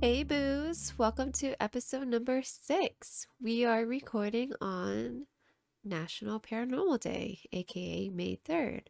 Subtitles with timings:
[0.00, 0.92] Hey, Boos.
[0.98, 3.26] Welcome to episode number six.
[3.40, 5.26] We are recording on
[5.82, 8.82] National Paranormal Day, aka May 3rd.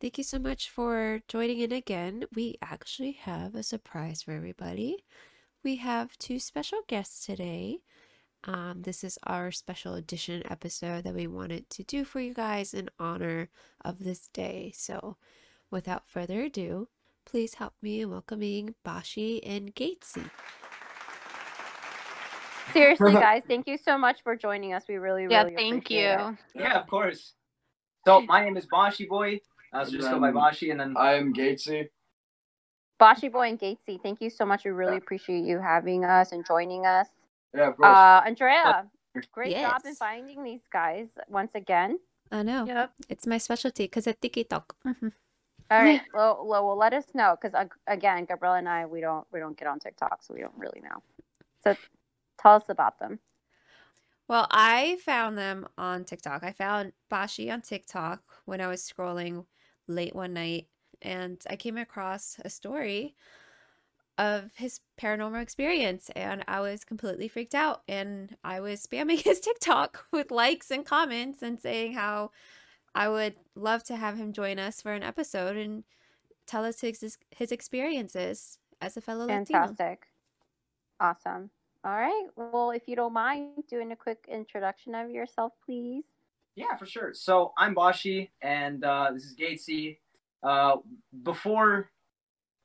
[0.00, 2.24] Thank you so much for joining in again.
[2.34, 5.04] We actually have a surprise for everybody.
[5.64, 7.78] We have two special guests today.
[8.44, 12.74] Um, this is our special edition episode that we wanted to do for you guys
[12.74, 13.48] in honor
[13.84, 14.72] of this day.
[14.74, 15.16] So,
[15.70, 16.88] without further ado,
[17.24, 20.30] please help me in welcoming Bashi and Gatesy.
[22.72, 24.84] Seriously, guys, thank you so much for joining us.
[24.88, 26.18] We really, really Yeah, thank appreciate it.
[26.18, 26.62] you.
[26.62, 27.32] Yeah, of course.
[28.06, 29.40] So my name is Bashi Boy.
[29.72, 31.88] I also just go by Bashi, and then I am Gatesy.
[32.98, 34.64] Bashi Boy and Gatesy, thank you so much.
[34.64, 37.08] We really appreciate you having us and joining us.
[37.54, 37.96] Yeah, of course.
[37.96, 38.86] Uh, Andrea,
[39.32, 41.98] great job in finding these guys once again.
[42.30, 42.66] I know.
[42.66, 42.92] Yep.
[43.08, 44.74] It's my specialty because I TikTok.
[44.86, 45.12] Mhm.
[45.70, 49.26] All right, well, well, well, let us know because again, Gabriella and I, we don't,
[49.32, 51.02] we don't get on TikTok, so we don't really know.
[51.64, 51.76] So,
[52.40, 53.18] tell us about them.
[54.28, 56.44] Well, I found them on TikTok.
[56.44, 59.46] I found Bashi on TikTok when I was scrolling
[59.86, 60.68] late one night,
[61.00, 63.14] and I came across a story
[64.18, 67.82] of his paranormal experience, and I was completely freaked out.
[67.88, 72.32] And I was spamming his TikTok with likes and comments and saying how
[72.94, 75.84] I would love to have him join us for an episode and
[76.46, 79.44] tell us his his experiences as a fellow Latino.
[79.44, 80.06] Fantastic,
[81.00, 81.50] awesome.
[81.84, 86.04] All right, well, if you don't mind doing a quick introduction of yourself, please.
[86.56, 87.12] yeah, for sure.
[87.14, 89.98] So I'm Bashi, and uh, this is Gatesy.
[90.42, 90.76] Uh,
[91.22, 91.90] before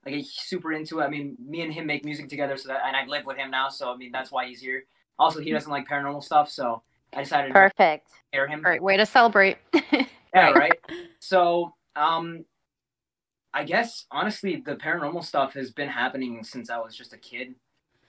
[0.05, 2.81] I get super into it, I mean, me and him make music together, so that,
[2.85, 4.85] and I live with him now, so I mean that's why he's here.
[5.19, 6.81] Also, he doesn't like paranormal stuff, so
[7.16, 8.09] I decided to Perfect.
[8.30, 8.61] scare him.
[8.61, 9.58] Great way to celebrate.
[10.36, 10.80] Yeah, right.
[11.19, 12.45] So, um,
[13.53, 17.53] I guess honestly, the paranormal stuff has been happening since I was just a kid,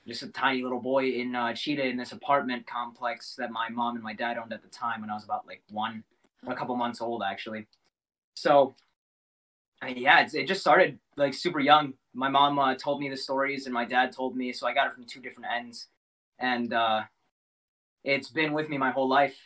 [0.06, 3.96] just a tiny little boy in uh, Cheetah in this apartment complex that my mom
[3.96, 6.02] and my dad owned at the time when I was about like one,
[6.46, 7.66] a couple months old actually.
[8.34, 8.74] So,
[9.82, 11.92] I mean, yeah, it's, it just started like super young.
[12.14, 14.86] My mom uh, told me the stories, and my dad told me, so I got
[14.86, 15.88] it from two different ends,
[16.38, 17.02] and uh,
[18.04, 19.36] it's been with me my whole life.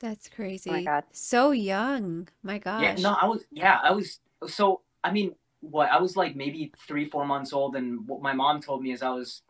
[0.00, 0.70] That's crazy.
[0.70, 1.04] Oh my God.
[1.12, 2.28] So young.
[2.42, 2.82] My gosh.
[2.82, 6.72] Yeah, no, I was yeah, I was so I mean, what I was like maybe
[6.86, 9.42] three, four months old, and what my mom told me is I was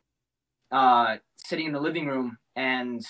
[0.71, 3.05] uh sitting in the living room and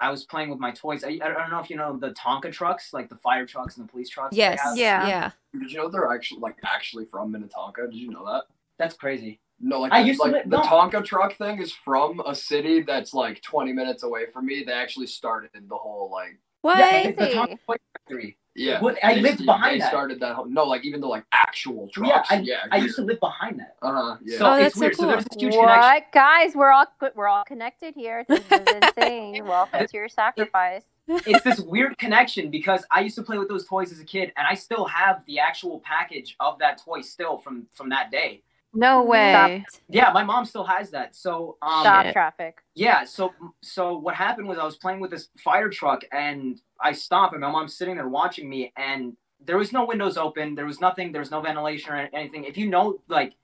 [0.00, 1.04] I was playing with my toys.
[1.04, 3.86] I, I don't know if you know the Tonka trucks, like the fire trucks and
[3.86, 4.34] the police trucks.
[4.34, 4.60] they Yes.
[4.76, 5.06] Yeah.
[5.06, 5.30] Yeah.
[5.58, 7.82] Did you know they're actually like actually from Minnetonka?
[7.90, 8.44] Did you know that?
[8.78, 9.40] that's crazy.
[9.64, 10.62] No, like, I the- used to like li- the no.
[10.64, 14.64] Tonka truck thing is from a city that's like 20 minutes away from me.
[14.64, 16.78] They actually started the whole like What?
[16.78, 17.58] Yeah, the Tonka
[17.96, 18.36] factory.
[18.56, 18.80] yeah.
[18.80, 19.88] What- I they- lived behind they that.
[19.88, 22.30] started that whole no, like even the like actual Yeah, trucks.
[22.32, 22.56] I, yeah.
[22.72, 23.76] I used to live behind that.
[23.82, 24.16] Uh huh.
[24.24, 24.38] Yeah.
[24.38, 24.96] So Oh, it's that's so weird.
[24.96, 25.28] So, there's cool.
[25.30, 25.80] this huge connection.
[25.80, 26.54] What, guys?
[26.56, 28.24] We're all we're all connected here.
[28.28, 28.66] This is
[28.98, 29.44] insane.
[29.46, 30.82] Welcome to your sacrifice.
[31.08, 34.32] it's this weird connection because I used to play with those toys as a kid,
[34.36, 38.42] and I still have the actual package of that toy still from from that day.
[38.74, 39.64] No way.
[39.88, 41.14] Yeah, my mom still has that.
[41.14, 42.12] So um, Stop Shit.
[42.14, 42.58] traffic.
[42.74, 46.92] yeah, so so what happened was I was playing with this fire truck, and I
[46.92, 50.66] stopped, and my mom's sitting there watching me, and there was no windows open, there
[50.66, 52.44] was nothing, there was no ventilation or anything.
[52.44, 53.34] If you know like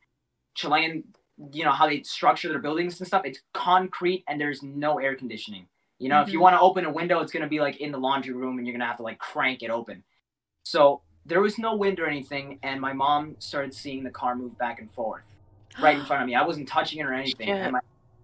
[0.55, 1.05] Chilean,
[1.53, 5.15] you know how they structure their buildings and stuff, it's concrete, and there's no air
[5.16, 5.66] conditioning.
[5.99, 6.43] You know, if you Mhm.
[6.43, 8.75] want to open a window, it's gonna be like in the laundry room, and you're
[8.75, 10.05] gonna have to like crank it open.
[10.65, 14.59] So there was no wind or anything, and my mom started seeing the car move
[14.59, 15.25] back and forth
[15.81, 16.34] right in front of me.
[16.34, 17.50] I wasn't touching it or anything.
[17.50, 17.81] And my,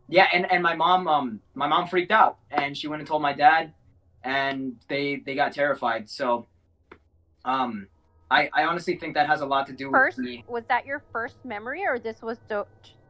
[0.08, 3.22] yeah, and, and my mom um my mom freaked out and she went and told
[3.22, 3.72] my dad
[4.22, 6.08] and they they got terrified.
[6.10, 6.46] So
[7.44, 7.88] um
[8.30, 10.44] I I honestly think that has a lot to do First, with me.
[10.48, 12.66] was that your first memory, or this was do-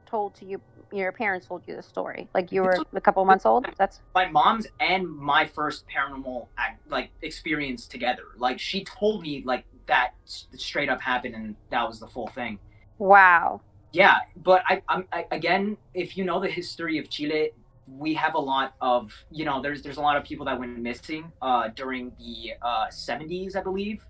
[0.06, 0.61] told to you?
[0.93, 2.28] Your parents told you the story.
[2.34, 3.66] Like you were a couple months old.
[3.78, 8.25] That's My mom's and my first paranormal act, like experience together.
[8.37, 12.58] Like she told me like that straight up happened and that was the full thing.
[12.98, 13.60] wow.
[13.92, 17.50] Yeah, but I, I'm I, again, if you know the history of Chile,
[17.86, 20.76] we have a lot of you know there's there's a lot of people that went
[20.81, 24.04] missing uh, during the uh, 70s, I believe.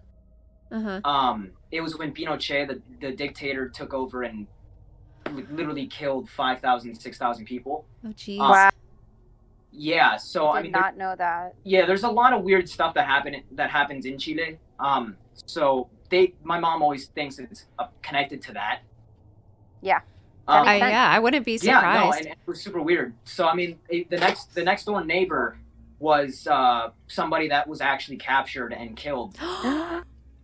[0.73, 1.01] Uh-huh.
[1.05, 4.47] Um, it was when Pinochet, the, the dictator, took over and
[5.33, 7.85] literally killed 5,000, 6,000 people.
[8.05, 8.39] Oh jeez.
[8.41, 8.71] Uh, Wow.
[9.77, 11.57] Yeah, so Did I mean, there- not know that.
[11.65, 14.59] yeah, there's a lot of weird stuff that happen that happens in Chile.
[14.79, 15.17] Um,
[15.47, 18.81] so they, my mom always thinks it's uh, connected to that.
[19.81, 20.01] Yeah.
[20.47, 21.83] Um, I, yeah, I wouldn't be surprised.
[21.85, 22.25] yeah, surprised.
[22.27, 23.15] no, and it was super weird.
[23.25, 25.57] So I mean, the next the next door neighbor
[25.99, 29.39] was uh, somebody that was actually captured and killed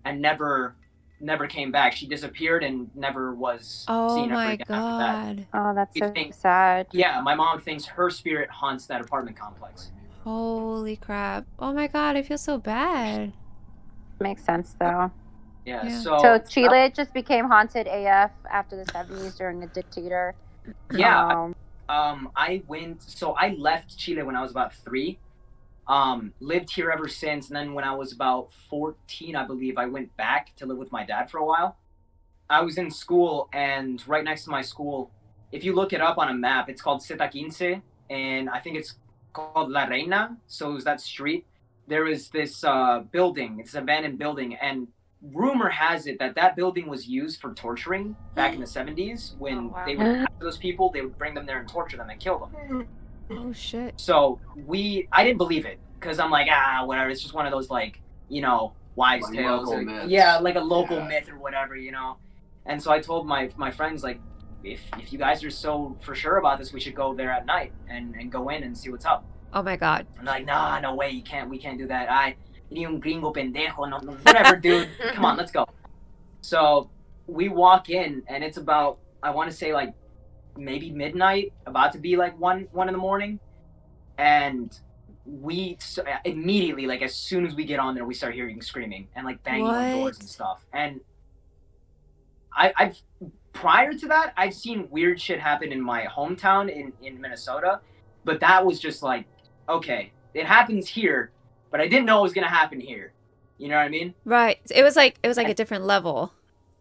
[0.05, 0.75] and never
[1.21, 1.93] never came back.
[1.95, 5.37] She disappeared and never was Oh seen ever my again after that.
[5.37, 5.47] god.
[5.53, 6.87] Oh, that's You so think- sad.
[6.93, 9.91] Yeah, my mom thinks her spirit haunts that apartment complex.
[10.25, 11.45] Holy crap.
[11.59, 13.35] Oh my god, I feel so bad.
[14.21, 15.11] Makes sense though.
[15.65, 15.89] Yeah, Yeah.
[15.89, 20.35] so So Chile just became haunted AF after the 70s during a dictator.
[20.93, 21.55] yeah, Um,
[21.89, 23.03] um, I went.
[23.03, 25.19] So I left Chile when I was about three.
[25.89, 29.87] Um, lived here ever since, and then when I was about fourteen, I believe, I
[29.87, 31.79] went back to live with my dad for a while.
[32.49, 35.11] I was in school, and right next to my school,
[35.51, 38.77] if you look it up on a map, it's called Zeta Quince, and I think
[38.77, 38.97] it's
[39.33, 40.37] called La Reina.
[40.47, 41.47] So it was that street.
[41.91, 43.59] There was this uh, building.
[43.61, 44.89] It's an abandoned building, and
[45.23, 49.59] rumor has it that that building was used for torturing back in the 70s when
[49.59, 49.85] Oh, wow.
[49.85, 52.39] they would capture those people they would bring them there and torture them and kill
[52.39, 52.87] them
[53.31, 53.93] Oh shit.
[54.01, 57.53] so we i didn't believe it because i'm like ah whatever it's just one of
[57.53, 58.01] those like
[58.31, 60.09] you know wives Like tales local or- myths.
[60.09, 61.09] yeah like a local Yeah.
[61.09, 62.17] myth or whatever you know
[62.65, 64.21] and so i told my my friends like
[64.65, 67.45] if if you guys are so for sure about this we should go there at
[67.45, 70.07] night and and go in and see what's up Oh my god.
[70.19, 72.11] I'm like, nah, no way, you can't, we can't do that.
[72.11, 72.37] I,
[72.71, 74.89] ni un gringo pendejo, no, no, whatever, dude.
[75.15, 75.67] Come on, let's go.
[76.41, 76.91] So
[77.27, 79.93] we walk in, and it's about, I want to say like
[80.57, 83.41] maybe midnight, about to be like one, one in the morning,
[84.19, 84.79] and
[85.25, 89.09] we so, immediately, like as soon as we get on there, we start hearing screaming
[89.15, 90.65] and like banging on doors and stuff.
[90.73, 91.01] And
[92.53, 93.01] I, I've
[93.53, 97.81] prior to that, I've seen weird shit happen in my hometown in in Minnesota,
[98.25, 99.27] but that was just like
[99.69, 101.31] okay, it happens here,
[101.71, 103.13] but I didn't know it was gonna happen here.
[103.59, 104.15] You know what I mean?
[104.25, 104.59] Right.
[104.75, 106.33] It was like it was like a different level.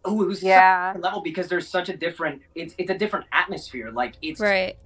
[0.04, 0.96] Oh, it was such yeah.
[0.96, 2.42] a level because there's such a different.
[2.54, 3.90] It's it's a different atmosphere.
[3.90, 4.76] Like it's Right.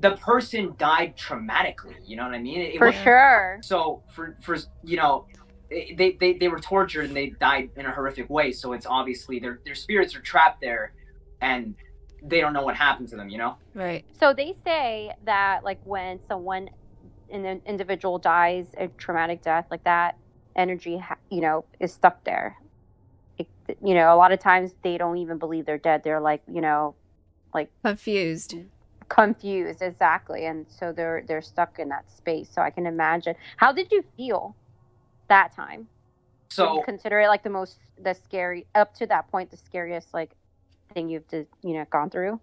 [0.00, 1.94] the person died traumatically.
[2.04, 2.60] You know what I mean?
[2.60, 3.58] It, it For was- sure.
[3.62, 5.26] so for for you know.
[5.70, 8.52] They, they, they were tortured and they died in a horrific way.
[8.52, 10.92] So it's obviously their their spirits are trapped there,
[11.40, 11.74] and
[12.22, 13.28] they don't know what happened to them.
[13.28, 13.56] You know?
[13.74, 14.04] Right.
[14.20, 16.68] So they say that like when someone
[17.30, 20.16] an individual dies a traumatic death like that,
[20.56, 22.56] energy you know is stuck there.
[23.38, 23.48] It,
[23.82, 26.02] you know, a lot of times they don't even believe they're dead.
[26.04, 26.94] They're like, you know,
[27.52, 28.56] like Confused.
[29.08, 32.48] confused exactly, and so they're they're stuck in that space.
[32.52, 33.34] So I can imagine.
[33.56, 34.54] How did you feel
[35.28, 35.88] that time?
[36.50, 40.14] So you consider it like the most the scary up to that point the scariest
[40.14, 40.30] like
[40.92, 42.38] thing you've just, you know gone through?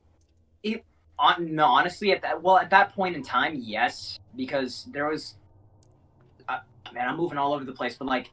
[1.21, 5.35] On, no, honestly, at that well, at that point in time, yes, because there was,
[6.49, 6.59] uh,
[6.93, 8.31] man, I'm moving all over the place, but like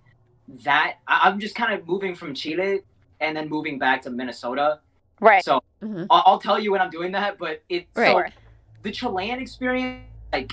[0.64, 2.80] that, I, I'm just kind of moving from Chile
[3.20, 4.80] and then moving back to Minnesota.
[5.20, 5.44] Right.
[5.44, 6.06] So Mhm.
[6.10, 8.32] I'll, I'll tell you when I'm doing that, but it Right.
[8.32, 8.40] so
[8.82, 10.52] the Chilean experience, like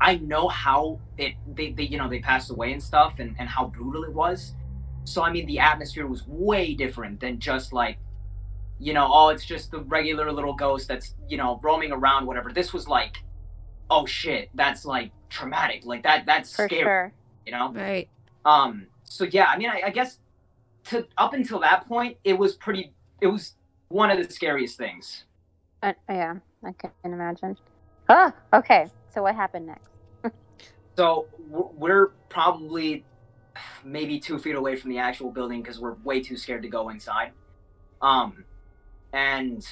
[0.00, 3.48] I know how it they, they you know they passed away and stuff and, and
[3.48, 4.52] how brutal it was.
[5.04, 7.98] So I mean the atmosphere was way different than just like
[8.78, 12.52] you know, oh it's just the regular little ghost that's, you know, roaming around, whatever.
[12.52, 13.16] This was like,
[13.90, 15.84] oh shit, that's like traumatic.
[15.84, 17.12] Like that that's For scary, sure.
[17.44, 17.72] you know?
[17.72, 18.08] Right.
[18.44, 18.86] Um.
[19.04, 20.18] So yeah, I mean, I, I guess
[20.86, 22.92] to up until that point, it was pretty.
[23.20, 23.54] It was
[23.88, 25.24] one of the scariest things.
[25.82, 26.34] Uh, yeah,
[26.64, 27.56] I can imagine.
[28.08, 28.86] Ah, okay.
[29.08, 29.88] So what happened next?
[30.96, 33.04] So we're probably
[33.84, 36.88] maybe two feet away from the actual building because we're way too scared to go
[36.88, 37.32] inside.
[38.00, 38.44] Um,
[39.16, 39.66] and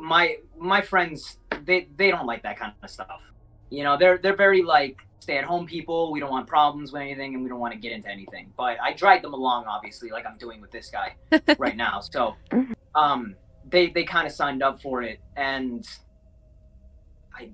[0.00, 3.22] my my friends they they don't like that kind of stuff.
[3.68, 6.10] You know, they're they're very like stay at home people.
[6.10, 8.50] We don't want problems with anything, and we don't want to get into anything.
[8.56, 11.16] But I dragged them along, obviously, like I'm doing with this guy
[11.58, 12.00] right now.
[12.00, 12.34] So,
[12.94, 13.36] um,
[13.68, 15.86] they they kind of signed up for it, and
[17.38, 17.50] I,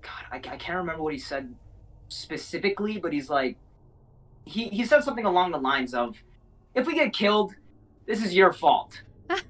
[0.00, 1.52] God, I, I can't remember what he said
[2.08, 3.56] specifically, but he's like,
[4.44, 6.22] he he said something along the lines of,
[6.72, 7.54] "If we get killed,
[8.06, 9.02] this is your fault."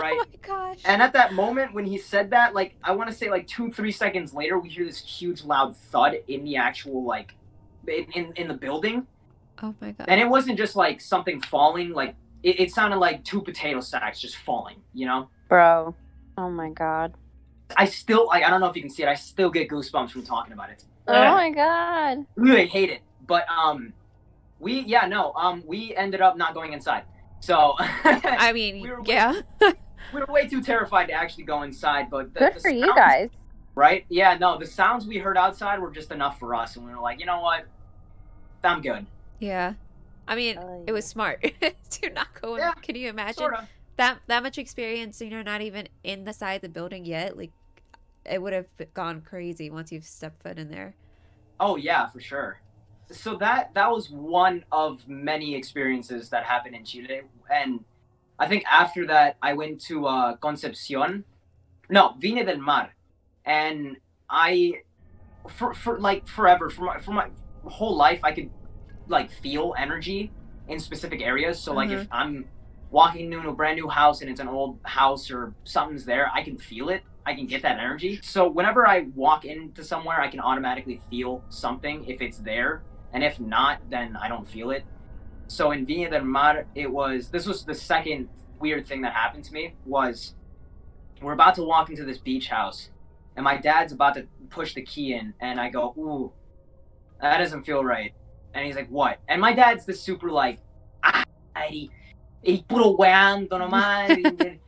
[0.00, 0.18] Right.
[0.18, 0.78] Oh my gosh.
[0.84, 3.70] And at that moment when he said that, like I want to say like two
[3.72, 7.34] three seconds later, we hear this huge loud thud in the actual like
[7.86, 9.06] in in, in the building,
[9.62, 10.06] oh my god.
[10.08, 14.20] and it wasn't just like something falling, like it, it sounded like two potato sacks
[14.20, 14.76] just falling.
[14.94, 15.28] You know.
[15.48, 15.94] Bro.
[16.38, 17.14] Oh my god.
[17.76, 19.08] I still like I don't know if you can see it.
[19.08, 20.84] I still get goosebumps from talking about it.
[21.08, 22.26] Oh my god.
[22.36, 23.02] really hate it.
[23.26, 23.92] But um,
[24.60, 27.02] we yeah no um we ended up not going inside.
[27.40, 29.40] So I mean, we were- yeah.
[29.60, 32.10] we were way too terrified to actually go inside.
[32.10, 33.30] But the, Good the for you guys.
[33.74, 34.04] right?
[34.08, 37.00] Yeah, no, the sounds we heard outside were just enough for us, and we were
[37.00, 37.64] like, you know what,
[38.62, 39.06] I'm good.
[39.38, 39.74] Yeah.
[40.28, 41.42] I mean, Oh, it was smart
[41.90, 42.60] to not go in.
[42.60, 43.64] Yeah, Can you imagine Sort of.
[43.96, 45.20] that that much experience?
[45.20, 47.36] You know, not even in the side of the building yet.
[47.36, 47.50] Like,
[48.24, 50.94] it would have gone crazy once you've stepped foot in there.
[51.58, 52.60] Oh yeah, for sure.
[53.10, 57.84] So that that was one of many experiences that happened in Chile, and
[58.38, 61.24] I think after that I went to uh, Concepcion,
[61.88, 62.94] no Viña del Mar,
[63.44, 63.96] and
[64.28, 64.82] I
[65.48, 67.28] for for like forever for my for my
[67.64, 68.50] whole life I could
[69.08, 70.32] like feel energy
[70.68, 71.58] in specific areas.
[71.58, 72.46] So like if I'm
[72.90, 76.42] walking into a brand new house and it's an old house or something's there, I
[76.42, 77.02] can feel it.
[77.26, 78.20] I can get that energy.
[78.22, 83.24] So whenever I walk into somewhere, I can automatically feel something if it's there, and
[83.24, 84.84] if not, then I don't feel it.
[85.46, 89.44] So in Viña del Mar, it was this was the second weird thing that happened
[89.44, 90.34] to me was
[91.20, 92.90] we're about to walk into this beach house,
[93.36, 96.32] and my dad's about to push the key in, and I go, ooh,
[97.20, 98.14] that doesn't feel right.
[98.54, 99.18] And he's like, what?
[99.28, 100.60] And my dad's the super like,
[101.02, 101.88] ay,
[102.42, 104.58] y puro weando nomás.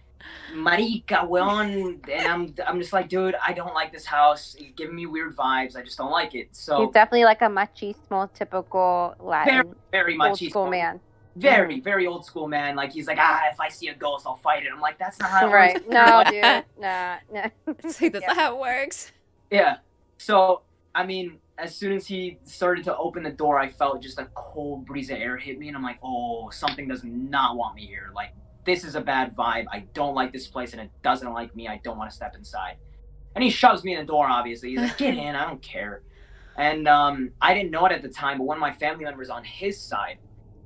[0.55, 2.01] Marica, weón.
[2.11, 4.57] And I'm, I'm just like, dude, I don't like this house.
[4.59, 5.77] You're giving me weird vibes.
[5.77, 6.49] I just don't like it.
[6.53, 10.49] So He's definitely like a machismo, typical Latin very, very old much.
[10.49, 11.01] school man.
[11.37, 12.77] Very, very old school man.
[12.77, 14.69] Like he's like, ah, if I see a ghost, I'll fight it.
[14.73, 15.75] I'm like, that's not how it Right?
[15.77, 15.87] works.
[15.89, 16.65] No, dude.
[16.79, 17.49] Nah, nah.
[17.67, 18.35] It's like that's Yeah.
[18.35, 19.13] not how it works.
[19.51, 19.77] Yeah.
[20.19, 20.63] So
[20.95, 24.27] I mean, as soon as he started to open the door, I felt just a
[24.35, 27.87] cold breeze of air hit me, and I'm like, oh, something does not want me
[27.87, 28.11] here.
[28.15, 29.65] Like this is a bad vibe.
[29.73, 31.69] I don't like this place, and it doesn't like me.
[31.69, 32.77] I don't want to step inside.
[33.35, 34.27] And he shoves me in the door.
[34.29, 35.35] Obviously, he's like, get in.
[35.35, 36.03] I don't care.
[36.57, 39.31] And um, I didn't know it at the time, but one of my family members
[39.31, 40.19] on his side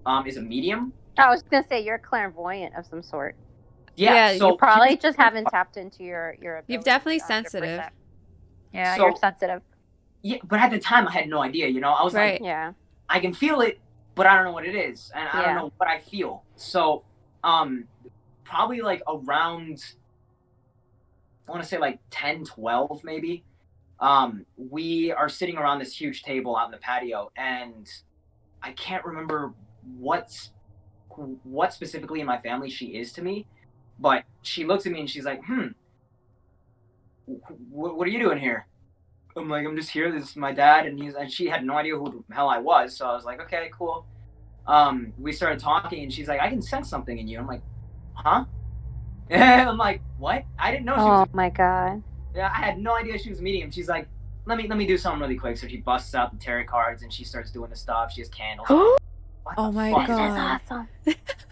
[0.04, 0.92] um, is a medium.
[1.16, 3.36] I was gonna say you're a clairvoyant of some sort.
[3.96, 4.32] Yeah.
[4.32, 6.62] Yeah, so you probably he- just haven't tapped into your your.
[6.66, 7.80] You're definitely sensitive.
[8.74, 9.62] Yeah, So- you're sensitive.
[10.22, 11.68] Yeah, but at the time I had no idea.
[11.68, 12.72] You know, I was like, Yeah.
[13.08, 13.78] I can feel it,
[14.16, 16.42] but I don't know what it is, and I don't know what I feel.
[16.56, 17.04] So,
[17.46, 17.84] um,
[18.44, 19.94] probably like around,
[21.48, 23.44] I want to say like 10, 12 maybe.
[24.00, 27.88] Um, we are sitting around this huge table out in the patio, and
[28.62, 29.54] I can't remember
[29.96, 30.50] what's
[31.44, 33.46] what specifically in my family she is to me,
[33.98, 35.68] but she looks at me and she's like, "Hmm,
[37.70, 38.66] what, what are you doing here?"
[39.34, 40.12] I'm like, I'm just here.
[40.12, 42.58] This is my dad, and he's and she had no idea who the hell I
[42.58, 42.94] was.
[42.94, 44.04] So I was like, okay, cool.
[44.66, 47.38] Um, we started talking, and she's like, I can sense something in you.
[47.38, 47.62] I'm like,
[48.14, 48.44] huh?
[49.28, 50.44] And I'm like, what?
[50.56, 51.28] I didn't know she was.
[51.28, 52.02] Oh my god.
[52.34, 53.72] Yeah, I had no idea she was a medium.
[53.72, 54.06] She's like,
[54.44, 55.56] let me let me do something really quick.
[55.56, 58.12] So she busts out the tarot cards and she starts doing the stuff.
[58.12, 58.68] She has candles.
[59.42, 60.28] What Oh my fuck is God.
[60.28, 60.34] this?
[60.36, 60.88] That's awesome.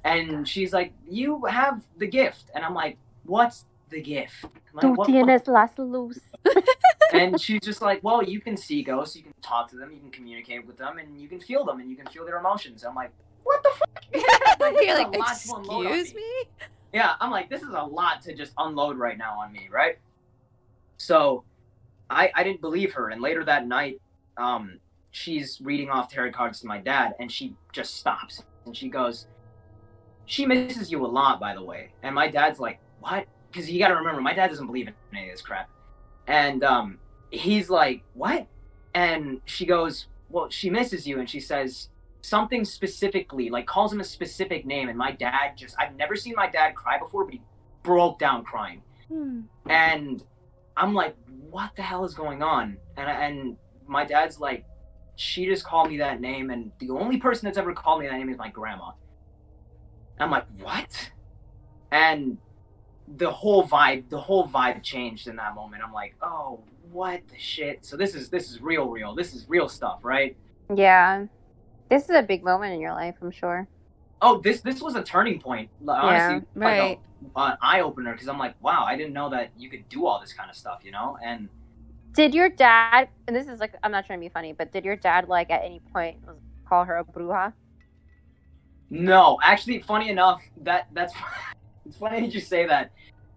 [0.05, 4.45] And she's like, you have the gift, and I'm like, what's the gift?
[4.45, 6.21] I'm like, Tú "What- what- las luz.
[7.13, 10.01] and she's just like, well, you can see ghosts, you can talk to them, you
[10.01, 12.85] can communicate with them, and you can feel them, and you can feel their emotions.
[12.85, 13.13] I'm like,
[13.45, 14.61] what the fuck?
[14.61, 16.67] Like, You're like, is a lot to unload on excuse me." me?
[16.93, 19.99] Yeah, I'm like, this is a lot to just unload right now on me, right?
[20.97, 21.45] So,
[22.11, 24.01] I I didn't believe her, and later that night,
[24.37, 24.79] um,
[25.11, 29.27] she's reading off tarot cards to my dad, and she just stops, and she goes,
[30.27, 33.79] "She misses you a lot, by the way." And my dad's like, "What?" Because you
[33.79, 35.71] got to remember, my dad doesn't believe in any of this crap,
[36.27, 36.99] and um,
[37.31, 38.49] he's like, "What?"
[38.95, 41.89] And she goes, "Well, she misses you," and she says
[42.21, 46.49] something specifically, like calls him a specific name, and my dad just—I've never seen my
[46.49, 47.43] dad cry before, but he
[47.85, 49.43] broke down crying Hmm.
[49.69, 50.25] and
[50.77, 51.15] I'm like,
[51.51, 52.79] what the hell is going on?
[52.97, 53.57] And and
[53.87, 54.65] my dad's like,
[55.15, 58.17] she just called me that name, and the only person that's ever called me that
[58.17, 58.93] name is my grandma.
[60.19, 61.11] I'm like, what?
[61.93, 62.39] And
[63.17, 65.83] the whole vibe, the whole vibe changed in that moment.
[65.85, 67.85] I'm like, oh, what the shit?
[67.85, 69.15] So this is this is real, real.
[69.15, 70.37] This is real stuff, right?
[70.75, 71.27] Yeah.
[71.91, 73.69] This is a big moment in your life, I'm sure.
[74.23, 75.69] Oh, this this was a turning point.
[75.83, 76.99] Like, Honestly, like Right.
[77.37, 80.07] a, an eye opener because I'm like, wow, I didn't know that you could do
[80.07, 81.19] all this kind of stuff, you know?
[81.23, 81.49] And
[82.13, 84.85] Did your dad, and this is like, I'm not trying to be funny, but did
[84.85, 86.19] your dad, like, at any point
[86.67, 87.53] call her a bruja?
[88.91, 91.13] No, actually, funny enough, that that's
[91.87, 92.91] it's funny that you say that.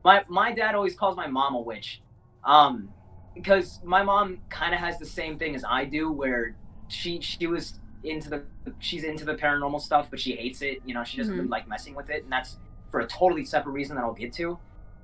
[0.03, 2.01] My my dad always calls my mom a witch,
[2.43, 2.89] um,
[3.35, 6.55] because my mom kind of has the same thing as I do, where
[6.87, 8.43] she she was into the
[8.79, 10.81] she's into the paranormal stuff, but she hates it.
[10.85, 11.37] You know, she doesn't Mhm.
[11.37, 12.57] really like messing with it, and that's
[12.89, 14.57] for a totally separate reason that I'll get to.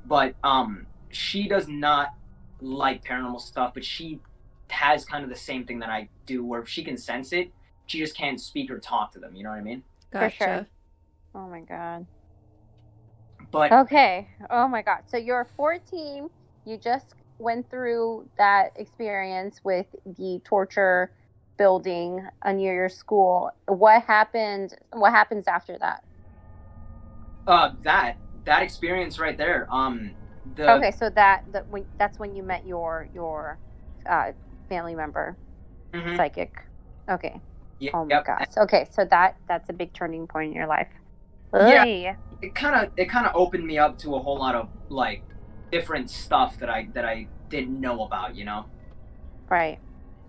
[0.06, 2.10] But um, she does not
[2.62, 4.20] like paranormal stuff, but she
[4.70, 7.52] has kind of the same thing that I do, where if she can sense it,
[7.88, 9.36] she just can't speak or talk to them.
[9.36, 9.84] You know what I mean?
[10.12, 10.46] For Gotcha.
[10.46, 10.68] sure.
[11.36, 12.06] Oh my god.
[13.54, 14.30] But Okay.
[14.52, 15.04] Oh my god.
[15.08, 16.30] So you're 14.
[16.66, 21.12] You just went through that experience with the torture
[21.58, 23.52] building near your school.
[23.68, 24.76] What happened?
[24.94, 26.04] What happens after that?
[27.48, 29.68] Uh, that that experience right there.
[29.72, 30.16] Um,
[30.56, 33.60] the okay, so that that when that's when you met your your
[34.10, 34.34] uh,
[34.70, 35.38] family member
[35.94, 36.18] Mhm.
[36.18, 36.54] psychic.
[37.10, 37.42] Okay.
[37.80, 38.26] Yeah, Oh my yep.
[38.26, 38.48] gosh.
[38.58, 40.90] Okay, so that that's a big turning point in your life.
[41.54, 42.16] Yeah.
[42.42, 45.24] It kind of it kind of opened me up to a whole lot of like
[45.72, 48.66] different stuff that I that I didn't know about, you know.
[49.50, 49.80] Right.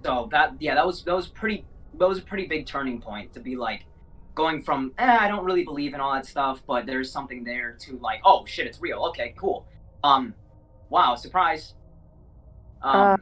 [0.05, 1.67] So that yeah, that was that was pretty
[1.99, 3.87] that was a pretty big turning point to be like
[4.35, 7.77] going from eh, I don't really believe in all that stuff, but there's something there
[7.81, 9.05] to like oh shit, it's real.
[9.07, 9.67] Okay, cool.
[10.03, 10.35] Um,
[10.91, 11.75] wow, surprise.
[12.83, 13.17] Um, Uh.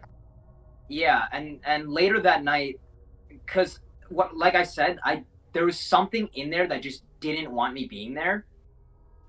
[0.89, 2.81] yeah, and and later that night,
[3.29, 7.73] because what like I said, I there was something in there that just didn't want
[7.73, 8.45] me being there.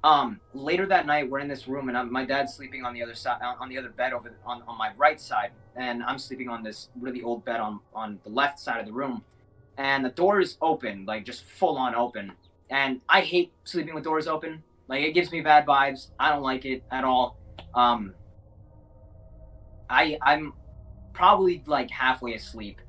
[0.03, 3.01] Um, later that night, we're in this room, and I'm, my dad's sleeping on the
[3.01, 6.49] other side, on the other bed over on, on my right side, and I'm sleeping
[6.49, 9.23] on this really old bed on on the left side of the room,
[9.77, 12.33] and the door is open, like just full on open,
[12.69, 14.63] and I hate sleeping with doors open.
[14.89, 16.09] Like it gives me bad vibes.
[16.19, 17.37] I don't like it at all.
[17.73, 18.13] Um,
[19.89, 20.51] I I'm
[21.13, 22.81] probably like halfway asleep,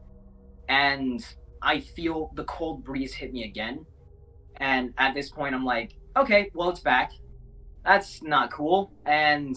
[0.68, 1.24] and
[1.62, 3.86] I feel the cold breeze hit me again,
[4.58, 7.12] and at this point I'm like, okay, well it's back.
[7.84, 8.92] That's not cool.
[9.04, 9.56] And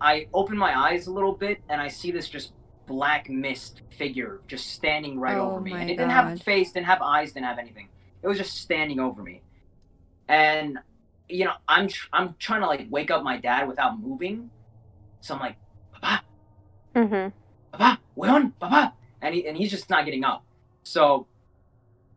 [0.00, 2.52] I open my eyes a little bit and I see this just
[2.86, 5.72] black mist figure just standing right Oh over me.
[5.72, 7.88] my And it didn't have a face, didn't have eyes, didn't have anything.
[8.22, 9.42] It was just standing over me.
[10.28, 10.78] And
[11.28, 14.50] you know, I'm tr- I'm trying to like wake up my dad without moving.
[15.20, 15.56] So I'm like,
[15.92, 16.22] Papa,
[16.94, 17.28] Mm-hmm.
[17.72, 20.44] Papa, weón, Papa, and he and he's just not getting up.
[20.84, 21.26] So,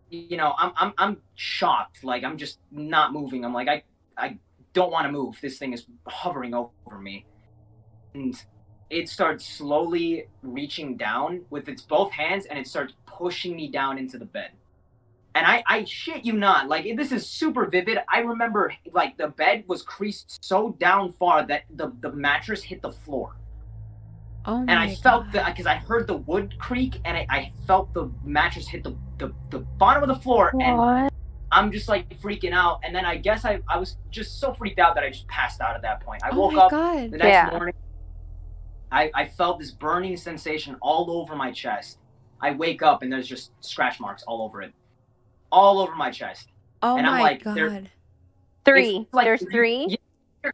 [0.09, 2.03] you know, I'm I'm I'm shocked.
[2.03, 3.45] Like I'm just not moving.
[3.45, 3.83] I'm like I
[4.17, 4.37] I
[4.73, 5.37] don't want to move.
[5.41, 7.25] This thing is hovering over me,
[8.13, 8.35] and
[8.89, 13.97] it starts slowly reaching down with its both hands, and it starts pushing me down
[13.97, 14.51] into the bed.
[15.35, 17.99] And I, I shit you not, like this is super vivid.
[18.11, 22.81] I remember like the bed was creased so down far that the, the mattress hit
[22.81, 23.35] the floor
[24.45, 25.33] Oh and I felt God.
[25.33, 28.95] that because I heard the wood creak and I, I felt the mattress hit the,
[29.19, 31.11] the, the bottom of the floor and
[31.51, 34.79] I'm just like freaking out and then I guess I, I was just so freaked
[34.79, 36.23] out that I just passed out at that point.
[36.23, 37.11] I oh woke up God.
[37.11, 37.49] the next Yeah.
[37.51, 37.73] morning.
[38.91, 41.99] I, I felt this burning sensation all over my chest.
[42.41, 44.73] I wake up and there's just scratch marks all over it.
[45.51, 46.49] All over my chest.
[46.81, 47.89] Oh and I'm my like, they're- God.
[48.65, 49.07] Three.
[49.11, 49.97] Like There's if you- three.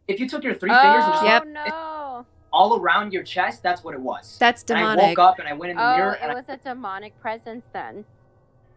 [0.08, 1.46] If you took your three fingers and just oh Yep.
[1.46, 2.26] no!
[2.52, 4.36] all around your chest, that's what it was.
[4.40, 6.34] That's and I woke up and I went in the Oh, mirror it and I
[6.34, 8.04] was a demonic presence then.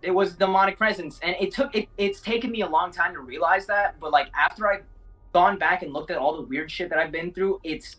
[0.02, 1.20] It was demonic presence.
[1.22, 4.30] And it took it, it's taken me a long time to realize that but like
[4.38, 4.84] after i've
[5.34, 7.98] gone back and looked at all the weird shit that i've been through it's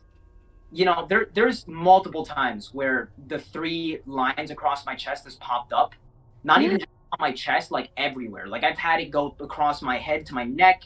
[0.72, 5.72] you know there there's multiple times where the three lines across my chest has popped
[5.72, 5.94] up.
[6.42, 6.80] Not even mm-hmm.
[6.80, 8.46] just on my chest like everywhere.
[8.46, 10.82] Like i've had it go across my head to my neck.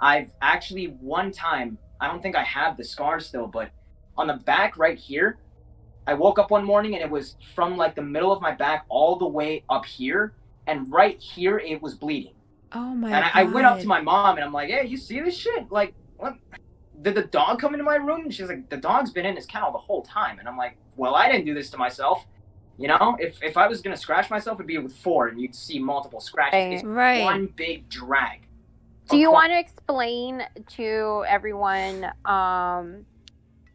[0.00, 3.72] I've actually one time i don't think i have the scar still but
[4.16, 5.38] on the back right here
[6.08, 8.86] I woke up one morning and it was from like the middle of my back
[8.88, 10.32] all the way up here,
[10.68, 12.34] and right here it was bleeding.
[12.72, 13.32] Oh my and God.
[13.34, 15.70] I, I went up to my mom and I'm like, "Hey, you see this shit?
[15.70, 16.34] Like, what?
[17.02, 19.46] Did the dog come into my room?" And she's like, "The dog's been in his
[19.46, 22.26] kennel the whole time." And I'm like, "Well, I didn't do this to myself.
[22.76, 25.54] You know, if if I was gonna scratch myself, it'd be with four, and you'd
[25.54, 26.64] see multiple scratches.
[26.70, 27.22] It's Right.
[27.24, 28.40] one big drag."
[29.10, 30.42] Do you want to explain
[30.76, 33.06] to everyone um,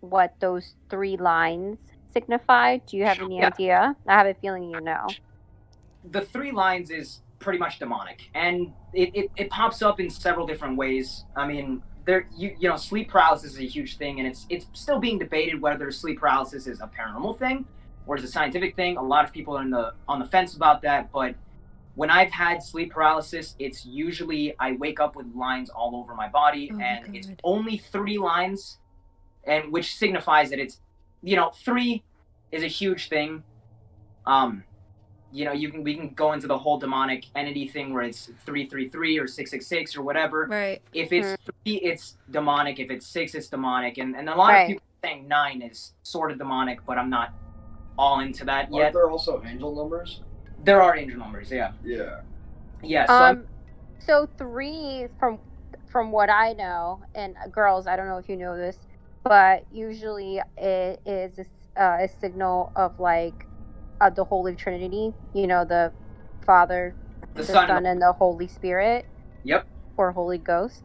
[0.01, 1.79] what those three lines
[2.13, 2.77] signify?
[2.87, 3.47] Do you have any Yeah.
[3.47, 3.95] idea?
[4.07, 5.15] I have a feeling you know.
[6.11, 8.29] The three lines is pretty much demonic.
[8.33, 11.25] And it, it, it pops up in several different ways.
[11.35, 14.65] I mean there you you know sleep paralysis is a huge thing and it's it's
[14.73, 17.65] still being debated whether sleep paralysis is a paranormal thing
[18.05, 18.97] or is a scientific thing.
[18.97, 21.35] A lot of people are in the on the fence about that but
[21.95, 26.27] when i've had sleep paralysis it's usually i wake up with lines all over my
[26.27, 28.79] body Oh my and it's only three lines
[29.45, 30.79] and which signifies that it's
[31.21, 32.03] you know three
[32.51, 33.43] is a huge thing.
[34.25, 34.63] Um
[35.33, 38.29] you know, you can we can go into the whole demonic entity thing where it's
[38.45, 40.47] three three three or six six six or whatever.
[40.49, 40.81] Right.
[40.93, 42.79] If it's three, it's demonic.
[42.79, 43.97] If it's six, it's demonic.
[43.97, 44.61] And and a lot Right.
[44.61, 47.33] of people are saying nine is sort of demonic, but I'm not
[47.97, 48.93] all into that Aren't yet.
[48.93, 50.21] there also angel numbers?
[50.63, 52.21] There are angel numbers, yeah, Yeah.
[52.81, 53.05] yeah.
[53.07, 53.47] So I'm- Um,
[53.99, 55.39] so three from
[55.87, 58.77] from what I know, and uh, girls, I don't know if you know this,
[59.23, 63.45] but usually it is a, s- uh, a signal of like
[64.03, 65.13] uh, the Holy Trinity.
[65.33, 65.93] You know, the
[66.45, 66.95] Father,
[67.35, 67.69] the, the sun.
[67.69, 69.07] Son, and the Holy Spirit.
[69.43, 69.67] Yep.
[69.97, 70.83] Or Holy Ghost.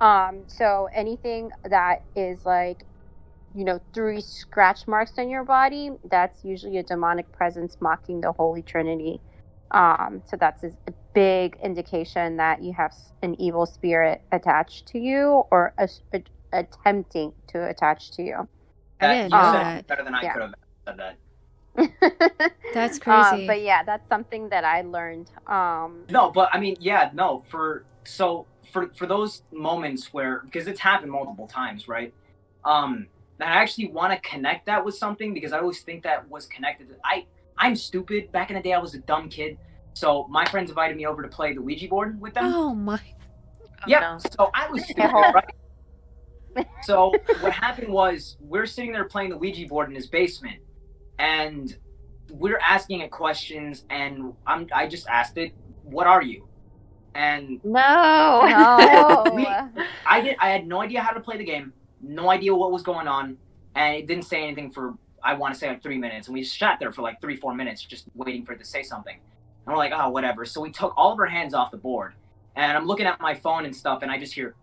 [0.00, 2.84] Um, so anything that is like,
[3.54, 8.32] you know, three scratch marks on your body, that's usually a demonic presence mocking the
[8.32, 9.22] Holy Trinity.
[9.72, 10.72] Um, so that's a
[11.14, 17.34] big indication that you have an evil spirit attached to you or a, a- attempting
[17.48, 18.48] to attach to you.
[19.00, 19.86] I that- didn't you know said that.
[19.88, 20.32] better than I Yeah.
[20.34, 20.54] could have
[20.86, 21.18] said that.
[22.74, 23.46] That's Uh, crazy.
[23.46, 25.30] but yeah, that's something that I learned.
[25.46, 27.42] Um, No, but I mean, yeah, no.
[27.48, 32.12] For so for for those moments where because it's happened multiple times, right?
[32.64, 33.06] Um,
[33.38, 36.46] that I actually want to connect that with something because I always think that was
[36.46, 36.88] connected.
[36.88, 38.32] To, I I'm stupid.
[38.32, 39.58] Back in the day, I was a dumb kid.
[39.94, 42.52] So my friends invited me over to play the Ouija board with them.
[42.54, 43.00] oh my.
[43.86, 44.16] yeah.
[44.18, 45.44] So I was stupid, right?
[46.82, 50.60] So what happened was we're sitting there playing the Ouija board in his basement,
[51.18, 51.76] and
[52.30, 56.48] we're asking it questions, and I'm I just asked it, "What are you?"
[57.14, 58.42] And No.
[58.46, 59.24] no.
[59.34, 59.46] We-
[60.06, 60.36] I did.
[60.40, 61.72] I had no idea how to play the game.
[62.00, 63.36] No idea what was going on,
[63.74, 66.42] and it didn't say anything for I want to say like three minutes, and we
[66.42, 69.16] just sat there for like three, four minutes, just waiting for it to say something.
[69.64, 70.44] And we're like, oh, whatever.
[70.44, 72.14] So we took all of our hands off the board,
[72.56, 74.54] and I'm looking at my phone and stuff, and I just hear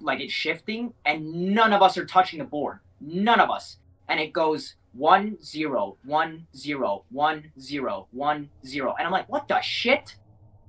[0.00, 2.78] like it's shifting, and none of us are touching the board.
[3.00, 3.76] None of us,
[4.08, 9.46] and it goes one zero one zero one zero one zero, and I'm like, what
[9.48, 10.16] the shit?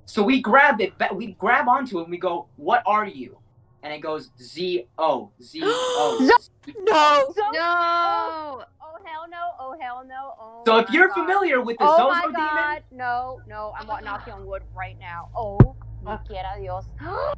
[0.05, 3.37] So we grab it, ba- we grab onto it, and we go, "What are you?"
[3.83, 6.39] And it goes Z O Z O.
[6.79, 7.33] No.
[7.33, 7.61] So- No.
[7.61, 9.37] Oh, oh hell no!
[9.59, 10.33] Oh hell no!
[10.39, 10.63] Oh.
[10.65, 11.15] So if my you're God.
[11.15, 12.83] familiar with the Oh Zozo my demon!
[12.91, 15.29] No, no, I'm wa- knocking on wood right now.
[15.35, 15.57] Oh,
[16.05, 16.85] ni quiera Dios.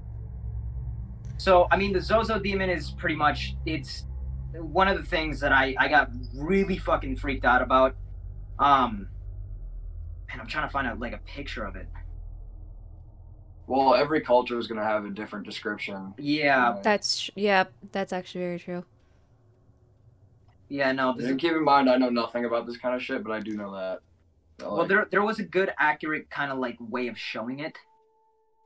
[1.38, 4.06] so I mean, the Zozo demon is pretty much it's
[4.62, 7.96] one of the things that I I got really fucking freaked out about.
[8.60, 9.08] Um,
[10.32, 11.88] and I'm trying to find out like a picture of it.
[13.68, 16.14] Well, every culture is gonna have a different description.
[16.18, 17.66] Yeah, That's yeah.
[17.92, 18.86] That's actually very true.
[20.70, 21.14] yeah, no.
[21.14, 23.32] this And is- keep in mind, I know nothing about this kind of shit, but
[23.32, 24.00] I do know that.
[24.58, 27.60] that, Well, like, there there was a good, accurate kind of like way of showing
[27.60, 27.78] it,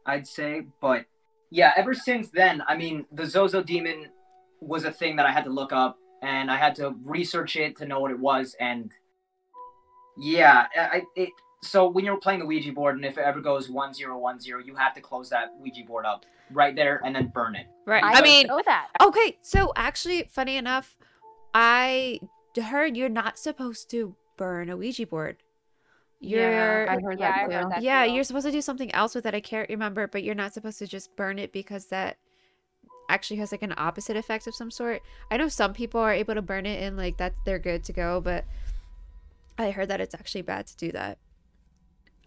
[0.05, 0.67] I'd say.
[0.81, 1.05] But
[1.49, 4.07] yeah, ever since then, I mean, the Zozo demon
[4.61, 7.77] was a thing that I had to look up, and I had to research it
[7.77, 8.55] to know what it was.
[8.59, 8.91] And
[10.17, 11.29] yeah, I it.
[11.63, 14.39] So when you're playing the Ouija board, and if it ever goes one zero one
[14.39, 17.65] zero, you have to close that Ouija board up right there and then burn it.
[17.85, 18.03] Right.
[18.03, 18.89] I, I mean, know that.
[19.01, 19.37] okay.
[19.41, 20.95] So actually, funny enough,
[21.53, 22.19] I
[22.55, 25.37] heard you're not supposed to burn a Ouija board.
[26.19, 27.51] You're Yeah, I heard Yeah, that I too.
[27.53, 27.81] heard that.
[27.83, 28.13] yeah, too.
[28.13, 29.35] you're supposed to do something else with it.
[29.35, 32.17] I can't remember, but you're not supposed to just burn it because that
[33.09, 35.01] actually has like an opposite effect of some sort.
[35.31, 37.93] I know some people are able to burn it and like that they're good to
[37.93, 38.45] go, but
[39.57, 41.17] I heard that it's actually bad to do that.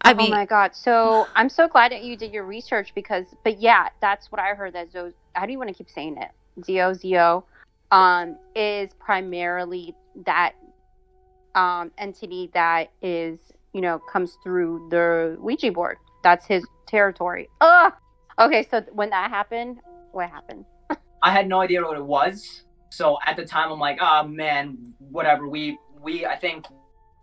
[0.03, 0.75] I mean, oh my god!
[0.75, 4.53] So I'm so glad that you did your research because, but yeah, that's what I
[4.53, 4.73] heard.
[4.73, 6.31] That Zo, how do you want to keep saying it?
[6.65, 7.45] Zo Zo,
[7.91, 10.53] um, is primarily that
[11.53, 13.37] um entity that is
[13.73, 15.97] you know comes through the Ouija board.
[16.23, 17.49] That's his territory.
[17.61, 17.93] Ugh.
[18.39, 19.79] Okay, so when that happened,
[20.11, 20.65] what happened?
[21.21, 22.63] I had no idea what it was.
[22.89, 25.47] So at the time, I'm like, oh man, whatever.
[25.47, 26.65] We we I think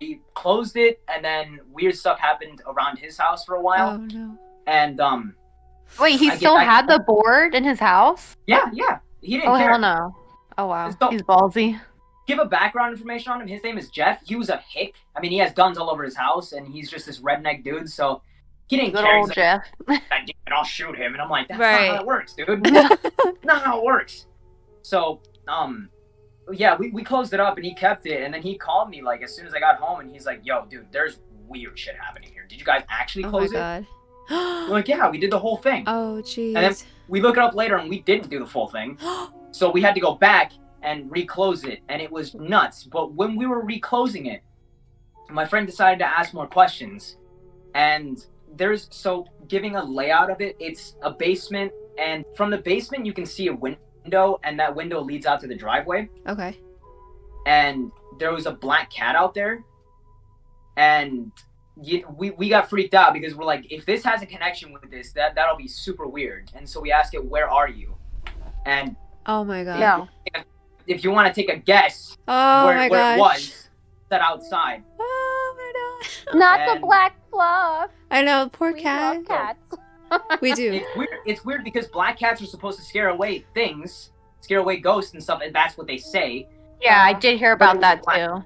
[0.00, 3.90] we closed it, and then weird stuff happened around his house for a while.
[3.90, 4.38] oh no.
[4.66, 5.34] And um,
[5.98, 8.37] Wait, he I get- still I- had the board in his house?
[8.46, 9.70] yeah, yeah, he didn't Oh care.
[9.70, 10.14] hell no.
[10.58, 10.90] Oh wow.
[10.90, 11.80] So- He's ballsy.
[12.26, 13.48] Give a background information on him.
[13.48, 14.20] His name is Jeff.
[14.26, 14.96] He was a hick.
[15.16, 17.88] I mean, he has guns all over his house, and he's just this redneck dude.
[17.88, 18.20] So
[18.68, 19.16] he didn't Good care.
[19.16, 19.62] old He's Jeff.
[19.88, 21.12] like, "God damn it, I'll shoot him.
[21.14, 21.88] And I'm like, that's Right.
[21.88, 22.62] not how it works, dude.
[23.44, 24.26] not how it works.
[24.83, 25.88] So, um,
[26.52, 28.22] yeah, we, we closed it up and he kept it.
[28.22, 30.40] And then he called me like as soon as I got home and he's like,
[30.44, 32.46] yo, dude, there's weird shit happening here.
[32.48, 33.54] Did you guys actually Oh my close it?
[33.54, 33.87] god.
[34.31, 35.85] We're like, yeah, we did the whole thing.
[35.87, 36.54] oh jeez.
[36.54, 36.74] And then-
[37.09, 38.98] we look it up later and we didn't do the full thing.
[39.50, 40.52] So we had to go back
[40.83, 41.81] and reclose it.
[41.88, 42.85] And it was nuts.
[42.85, 44.42] But when we were reclosing it,
[45.31, 47.16] my friend decided to ask more questions.
[47.74, 48.22] And
[48.56, 51.72] there's so giving a layout of it, it's a basement.
[51.98, 55.46] And from the basement, you can see a window, and that window leads out to
[55.46, 56.08] the driveway.
[56.26, 56.58] okay.
[57.46, 59.64] And there was a black cat out there.
[60.76, 61.32] And
[61.80, 64.88] you, we, we got freaked out because we're like, if this has a connection with
[64.90, 66.50] this, that, that'll be super weird.
[66.54, 67.96] And so we ask it, Where are you?
[68.66, 69.80] And Oh my god.
[69.80, 70.08] No.
[70.87, 73.16] if you want to take a guess Oh where, my where gosh.
[73.16, 73.68] it was,
[74.11, 74.82] that outside.
[74.98, 76.24] Oh my gosh.
[76.34, 77.90] Not And- the black fluff.
[78.10, 79.16] I know, poor We cat.
[79.16, 79.58] love cats.
[80.40, 80.72] We do.
[80.72, 81.08] It's weird.
[81.26, 84.10] It's weird because black cats are supposed to scare away things,
[84.40, 86.48] scare away ghosts and stuff, and that's what they say.
[86.80, 88.26] Yeah, I did hear about that black.
[88.26, 88.42] too.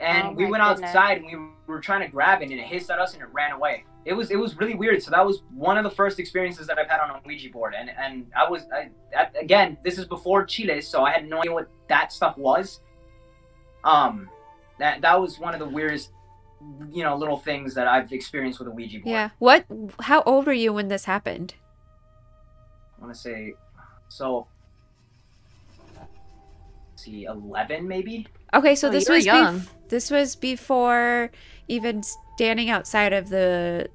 [0.00, 0.88] And Oh we went goodness.
[0.88, 1.36] outside and we
[1.66, 3.84] were trying to grab it, and it hissed at us and it ran away.
[4.06, 5.02] It was it was really weird.
[5.02, 7.74] So that was one of the first experiences that I've had on a Ouija board,
[7.78, 11.40] and and I was I, at, again this is before Chile, so I had no
[11.40, 12.80] idea what that stuff was.
[13.84, 14.30] Um,
[14.78, 16.12] that that was one of the weirdest,
[16.92, 19.10] you know, little things that I've experienced with a Ouija board.
[19.12, 19.30] Yeah.
[19.38, 19.64] What
[20.00, 21.54] how old were you when this happened?
[22.98, 23.54] I want to say,
[24.08, 24.46] so
[26.96, 28.26] see, eleven maybe.
[28.52, 29.60] Okay, so Oh, this was young.
[29.60, 31.30] bef- this was before
[31.68, 32.02] even
[32.34, 33.88] standing outside of the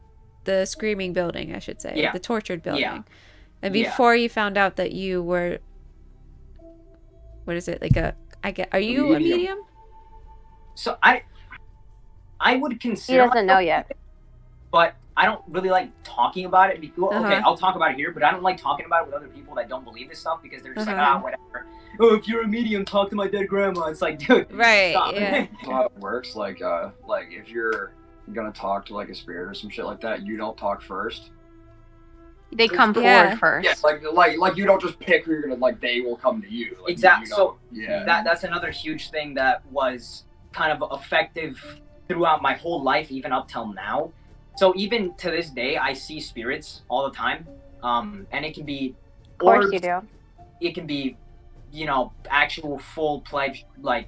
[0.46, 2.12] the screaming building, I should say, Yeah.
[2.12, 3.02] the tortured building, Yeah.
[3.62, 3.90] and Yeah.
[3.90, 5.58] before you found out that you were,
[7.46, 8.16] what is it like a?
[8.44, 8.70] I get.
[8.72, 9.38] Are you a medium.
[9.40, 9.58] medium?
[10.76, 11.24] So I,
[12.46, 13.26] I would He consider.
[13.28, 13.92] doesn't know yet.
[14.72, 16.80] but I don't really like talking about it.
[16.98, 17.42] well, Okay, Uh-huh.
[17.46, 19.56] I'll talk about it here, but I don't like talking about it with other people
[19.56, 21.16] that don't believe this stuff because they're just like, Uh-huh.
[21.18, 21.66] ah, whatever.
[22.00, 23.86] Oh, if you're a medium, talk to my dead grandma.
[23.86, 25.14] It's like, dude, Right, stop.
[25.16, 25.48] yeah.
[25.62, 26.36] how it works.
[26.36, 27.94] Like, uh, like if you're
[28.34, 31.32] gonna talk to like a spirit or some shit like that, you don't talk first.
[32.52, 33.24] They come Yeah.
[33.24, 33.66] forward first.
[33.66, 35.80] Yeah, like, like, like you don't just pick who you're gonna like.
[35.80, 36.76] They will come to you.
[36.82, 38.04] Like, Exact- You so, yeah.
[38.04, 43.32] that that's another huge thing that was kind of effective throughout my whole life, even
[43.32, 44.12] up till now.
[44.58, 47.48] So even to this day, I see spirits all the time,
[47.84, 48.96] um, and it can be
[49.34, 50.02] Of course orbs, you do.
[50.62, 51.18] it can be,
[51.72, 54.08] you know, actual full pledged like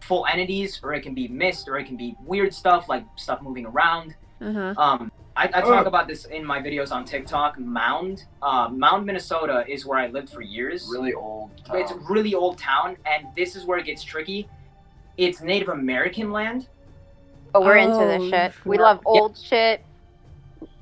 [0.00, 3.40] full entities, or it can be mist, or it can be weird stuff like stuff
[3.40, 4.14] moving around.
[4.40, 4.74] Uh huh.
[4.76, 7.60] Um, I, I talk about this in my videos on TikTok.
[7.60, 10.88] Mound, uh, Mound, Minnesota is where I lived for years.
[10.90, 11.50] really old.
[11.72, 14.48] It's a really old town, and this is where it gets tricky.
[15.16, 16.68] It's Native American land,
[17.52, 18.52] But we're into Oh, this shit.
[18.64, 18.82] We yeah.
[18.82, 19.82] love old shit.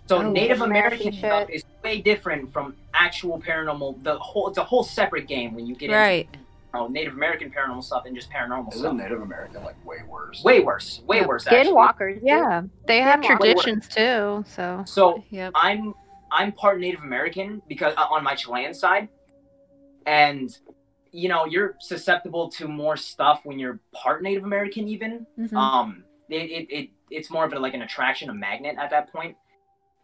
[0.06, 0.30] so Oh.
[0.30, 4.02] Native American American stuff is way different from actual paranormal.
[4.02, 6.26] The whole it's a whole separate game when you get Right.
[6.26, 8.94] into you know, Native American paranormal stuff and just paranormal Isn't stuff.
[8.94, 10.44] Native American like way worse?
[10.44, 11.26] Way worse, way Yeah.
[11.26, 11.46] worse.
[11.46, 11.72] Actually.
[11.72, 12.20] Skinwalkers.
[12.22, 13.38] Yeah, they have Skinwalker.
[13.38, 14.44] traditions too.
[14.46, 15.52] So So Yep.
[15.54, 15.94] I'm
[16.30, 19.08] I'm part Native American because uh, on my Chilean side,
[20.06, 20.56] and
[21.12, 25.26] you know you're susceptible to more stuff when you're part Native American even.
[25.38, 25.54] Mhm.
[25.56, 29.12] Um, it, it, it it's more of a, like an attraction, a magnet at that
[29.12, 29.36] point.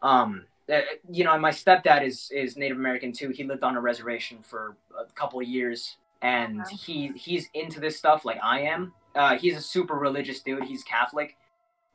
[0.02, 0.80] Um, uh,
[1.10, 3.30] you know, and my stepdad is is Native American too.
[3.30, 6.64] He lived on a reservation for a couple of years, and Wow.
[6.70, 8.92] he he's into this stuff like I am.
[9.14, 10.64] Uh, he's a super religious dude.
[10.64, 11.36] He's Catholic.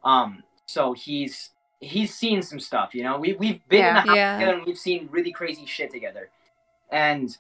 [0.04, 2.94] Um, so he's he's seen some stuff.
[2.94, 3.94] You know, we we've been in Yeah.
[3.94, 4.38] the house Yeah.
[4.38, 6.30] together and we've seen really crazy shit together.
[6.92, 7.36] And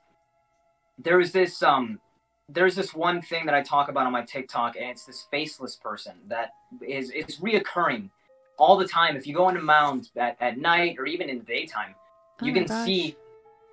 [0.97, 1.99] there was this um
[2.49, 5.75] there's this one thing that I talk about on my TikTok, and it's this faceless
[5.75, 6.51] person that
[6.87, 8.09] is it's reoccurring
[8.57, 9.15] all the time.
[9.17, 11.95] If you go into Mound at, at night or even in the daytime,
[12.41, 12.85] Oh you can gosh.
[12.85, 13.15] see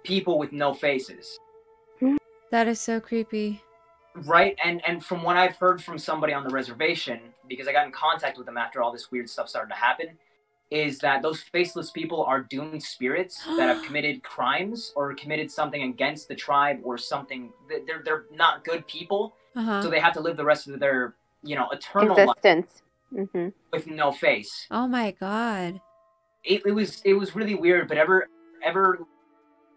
[0.03, 1.39] people with no faces.
[2.51, 3.63] That is so creepy.
[4.15, 4.57] Right?
[4.65, 7.93] And and from what I've heard from somebody on the reservation, because I got in
[7.93, 10.19] contact with them after all this weird stuff started to happen,
[10.71, 15.83] is that those faceless people are doomed spirits that have committed crimes or committed something
[15.83, 17.53] against the tribe or something.
[17.69, 19.83] They're they're not good people, Uh huh.
[19.83, 22.83] so they have to live the rest of their you know eternal life Existence.
[23.15, 24.67] hmm with no face.
[24.71, 25.81] Oh my god.
[26.45, 28.29] It, it was it was really weird, but ever
[28.63, 29.01] ever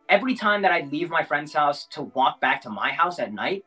[0.09, 3.33] every time that I'd leave my friend's house to walk back to my house at
[3.33, 3.65] night,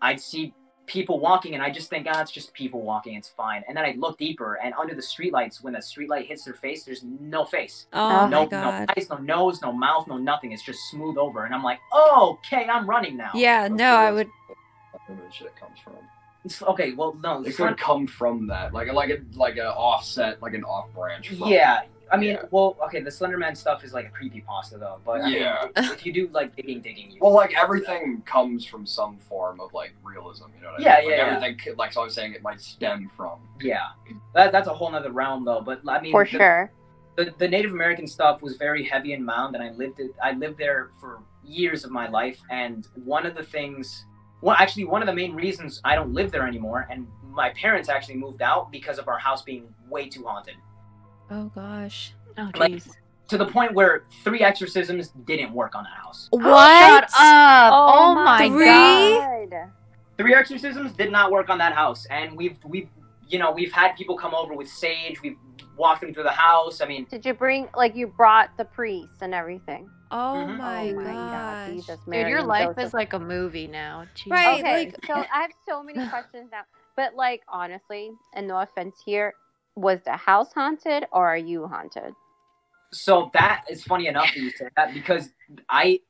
[0.00, 0.52] I'd see
[0.86, 3.64] people walking and I just think, ah, it's just people walking, it's fine.
[3.68, 6.84] And then I'd look deeper and under the streetlights, when the streetlight hits their face,
[6.84, 7.86] there's no face.
[7.92, 8.88] Oh, Oh no, my god.
[8.88, 10.52] no eyes, no nose, no mouth, no nothing.
[10.52, 11.44] It's just smooth over.
[11.44, 13.30] And I'm like, oh, okay, I'm running now.
[13.34, 13.62] Yeah.
[13.68, 14.28] That's No, I would.
[15.06, 15.94] where this shit comes from.
[16.44, 17.42] It's- okay, well, no.
[17.42, 20.62] It it's could not- come from that, like like a like a offset, like an
[20.62, 21.28] off branch.
[21.30, 21.82] From Yeah.
[22.10, 22.42] I mean, Yeah.
[22.50, 25.66] well, okay, the Slenderman stuff is like a creepy pasta though, but I mean, Yeah.
[25.76, 29.72] if you do like digging, digging, you Well, like everything comes from some form of
[29.74, 30.44] like realism.
[30.56, 31.08] You know what I Yeah, mean?
[31.10, 31.36] Like, yeah, yeah.
[31.46, 33.40] Everything, like so, I was saying, it might stem from.
[33.60, 33.88] Yeah,
[34.34, 35.60] that, that's a whole nother realm though.
[35.60, 36.72] But I mean, For the, sure.
[37.16, 40.12] the, the Native American stuff was very heavy in Mound, and I lived it.
[40.22, 44.04] I lived there for years of my life, and one of the things,
[44.42, 47.88] well, actually, one of the main reasons I don't live there anymore, and my parents
[47.88, 50.54] actually moved out because of our house being way too haunted,
[51.30, 52.12] Oh gosh.
[52.38, 52.82] oh Like-
[53.28, 56.28] to the point where three exorcisms didn't work on that house.
[56.30, 57.10] What?
[57.10, 57.72] Shut up!
[57.74, 58.64] Oh, my Three?
[58.66, 59.50] god!
[59.50, 59.70] God.
[60.16, 62.88] Three exorcisms did not work on that house, and we've we've
[63.28, 65.20] you know we've had people come over with sage.
[65.22, 65.36] We've
[65.76, 66.80] walked them through the house.
[66.80, 69.90] I mean, Did you bring like you brought the priest and everything?
[70.12, 70.56] Oh Mhm.
[70.58, 71.12] my, oh my gosh.
[71.12, 72.84] god, Jesus, Dude, your life Joseph.
[72.84, 74.04] is like a movie now.
[74.14, 74.30] Jeez.
[74.30, 74.60] Right.
[74.60, 76.62] okay, like- so I have so many questions now.
[76.94, 79.34] But like honestly, and no offense here,
[79.76, 82.14] was the house haunted or are you haunted?
[82.92, 85.28] so that is funny enough that you said that because
[85.68, 86.00] I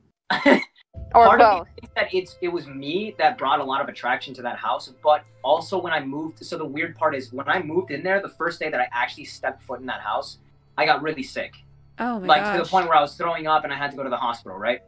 [1.15, 1.53] Or part both?
[1.63, 4.43] of me thinks that it's it was me that brought a lot of attraction to
[4.43, 6.45] that house, but also when I moved.
[6.45, 8.89] So the weird part is when I moved in there, the first day that I
[8.93, 10.39] actually stepped foot in that house,
[10.77, 11.55] I got really sick,
[11.99, 12.53] Oh my like gosh.
[12.53, 14.17] to the point where I was throwing up and I had to go to the
[14.17, 14.81] hospital, right?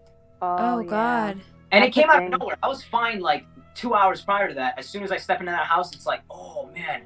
[0.42, 0.90] Oh, oh yeah.
[0.90, 1.40] god.
[1.72, 2.56] And That's it came out of nowhere.
[2.62, 4.78] I was fine like two hours prior to that.
[4.78, 7.02] As soon as I step into that house, it's like, oh man,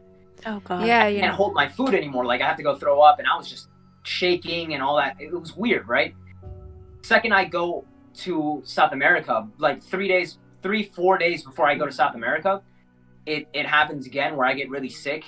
[0.47, 0.87] Oh god.
[0.87, 2.25] Yeah, I you can't hold my food anymore.
[2.25, 3.69] Like I have to go throw up, and I was just
[4.03, 5.17] shaking and all that.
[5.21, 6.15] It was weird, right?
[7.03, 11.87] Second, I go to South America, like three days, three, four days before I go
[11.87, 12.63] to South America,
[13.27, 15.25] it, it happens again where I get really sick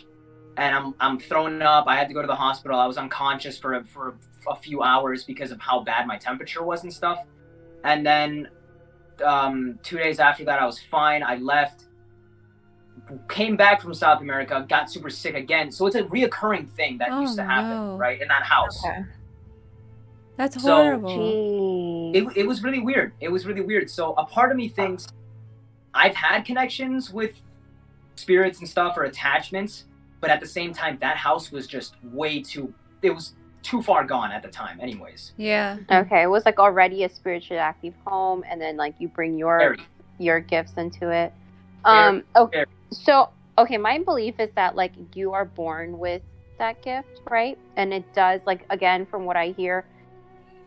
[0.57, 1.87] and I'm, I'm throwing up.
[1.87, 2.79] I had to go to the hospital.
[2.79, 4.17] I was unconscious for a, for
[4.49, 7.19] a few hours because of how bad my temperature was and stuff.
[7.83, 8.49] And then
[9.25, 11.23] um, two days after that, I was fine.
[11.23, 11.85] I left,
[13.29, 15.71] came back from South America, got super sick again.
[15.71, 17.97] So it's a reoccurring thing that Oh, used to happen, no.
[17.97, 18.83] right, in that house.
[20.37, 21.11] That's So- horrible.
[21.11, 22.17] Jeez.
[22.33, 23.13] it, it was really weird.
[23.21, 23.89] It was really weird.
[23.91, 25.07] So a part of me thinks
[25.93, 27.41] I've had connections with
[28.17, 29.85] spirits and stuff or attachments,
[30.21, 32.73] but at the same time, that house was just way too.
[33.03, 35.33] It was too far gone at the time, anyways.
[35.37, 35.79] yeah.
[35.91, 39.59] okay, it was like already a spiritually active home, and then like you bring your
[39.59, 39.79] Very.
[40.19, 41.33] your gifts into it.
[41.85, 42.25] Um.
[42.37, 42.65] Okay.
[42.93, 46.23] So okay, my belief is that like you are born with
[46.59, 47.59] that gift, right?
[47.77, 49.87] And it does like again from what I hear,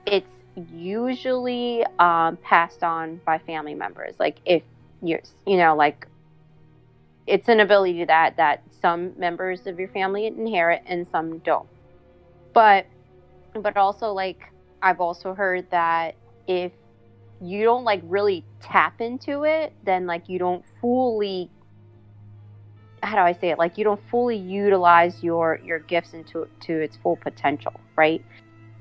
[0.05, 4.15] it's usually um, passed on by family members.
[4.19, 4.63] Like if
[5.01, 6.07] you're, you know, like
[7.27, 11.69] it's an ability that that some members of your family inherit and some don't.
[12.53, 12.87] But
[13.53, 14.41] but also like
[14.81, 16.73] I've also heard that if
[17.41, 21.49] you don't like really tap into it, then like you don't fully
[23.03, 23.59] how do I say it?
[23.59, 28.23] Like you don't fully utilize your your gifts into to its full potential, right?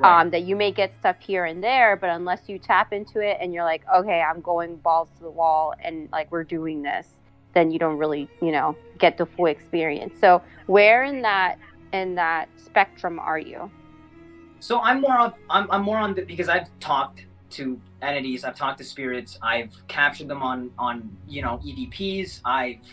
[0.02, 3.38] Um, that you may get stuff here and there, but unless you tap into it
[3.40, 7.06] and you're like, okay, I'm going balls to the wall and like we're doing this,
[7.54, 10.20] then you don't really, you know, get the full experience.
[10.20, 11.58] So where in that
[11.94, 13.70] in that spectrum are you?
[14.60, 18.56] So I'm more of I'm, I'm more on the because I've talked to entities, I've
[18.56, 22.86] talked to spirits, I've captured them on on you know EVPs, I've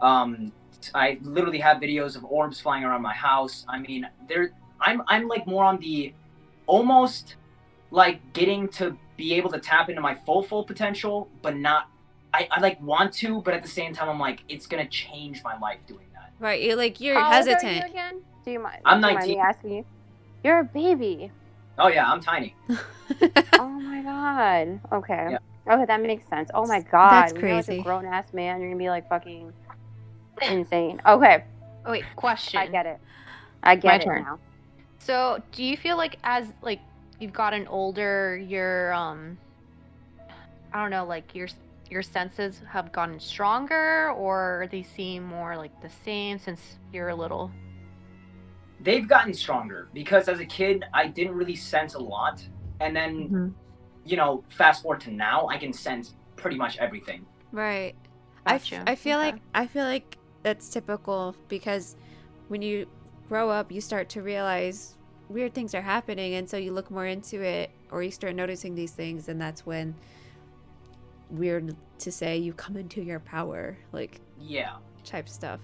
[0.00, 0.52] um
[0.94, 3.64] I literally have videos of orbs flying around my house.
[3.68, 6.12] I mean, there I'm I'm like more on the
[6.66, 7.36] almost
[7.90, 11.88] like getting to be able to tap into my full full potential, but not
[12.32, 15.42] I, I like want to, but at the same time I'm like it's gonna change
[15.44, 16.32] my life doing that.
[16.40, 16.60] Right.
[16.62, 17.90] You're like you're How old are you hesitant.
[17.90, 18.22] again?
[18.44, 18.82] Do you mind?
[18.84, 19.40] I'm do you mind me 19.
[19.40, 19.84] asking you?
[20.42, 21.30] You're a baby.
[21.78, 22.54] Oh yeah, I'm tiny.
[23.58, 24.80] oh my god.
[24.92, 25.28] Okay.
[25.32, 25.38] Yeah.
[25.72, 26.50] Okay, that makes sense.
[26.54, 27.10] Oh my god.
[27.10, 27.78] That's When you're, crazy.
[27.80, 29.52] a grown ass man, you're gonna be like fucking
[30.42, 31.00] insane.
[31.06, 31.44] Okay,
[31.86, 32.60] Oh, wait, question.
[32.60, 32.98] I get it.
[33.62, 34.22] I get My it turn.
[34.22, 34.38] now.
[34.98, 36.80] So, do you feel like as like
[37.18, 39.36] you've gotten older, your um,
[40.72, 41.48] I don't know, like your
[41.90, 46.60] your senses have gotten stronger, or they seem more like the same since
[46.92, 47.50] you're a little?
[48.84, 52.46] They've gotten stronger because as a kid I didn't really sense a lot,
[52.80, 53.48] and then Mm-hmm.
[54.04, 57.26] you know fast forward to now I can sense pretty much everything.
[57.52, 57.94] Right.
[58.46, 58.84] I, f- Gotcha.
[58.86, 59.32] I feel Okay.
[59.32, 61.96] like I feel like that's typical because
[62.48, 62.86] when you
[63.28, 64.96] grow up, you start to realize
[65.30, 68.74] weird things are happening, and so you look more into it, or you start noticing
[68.74, 69.94] these things, and that's when
[71.30, 75.60] weird to say you come into your power, like Yeah, type stuff.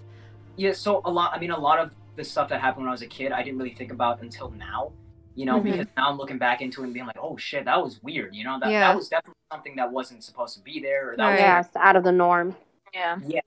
[0.57, 0.73] yeah.
[0.73, 1.33] So a lot.
[1.35, 3.41] I mean, a lot of the stuff that happened when I was a kid I
[3.43, 4.91] didn't really think about until now.
[5.33, 5.63] You know, Mhm.
[5.63, 8.35] because now I'm looking back into it and being like, oh shit, that was weird.
[8.35, 8.81] You know, that Yeah.
[8.81, 11.11] that was definitely something that wasn't supposed to be there.
[11.11, 11.31] Or that Right.
[11.31, 12.55] was Yeah, it's out of the norm.
[12.93, 13.17] Yeah.
[13.25, 13.39] Yeah.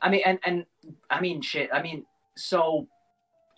[0.00, 0.66] I mean, and and
[1.10, 1.70] I mean, shit.
[1.72, 2.88] I mean, so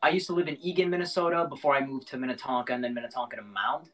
[0.02, 3.36] I used to live in Eagan, Minnesota before I moved to Minnetonka and then Minnetonka
[3.36, 3.90] to Mound.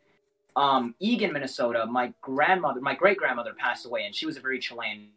[0.57, 1.87] Um, Eagan, Minnesota.
[1.87, 5.11] My grandmother, my great grandmother, passed away, and she was a very Chilean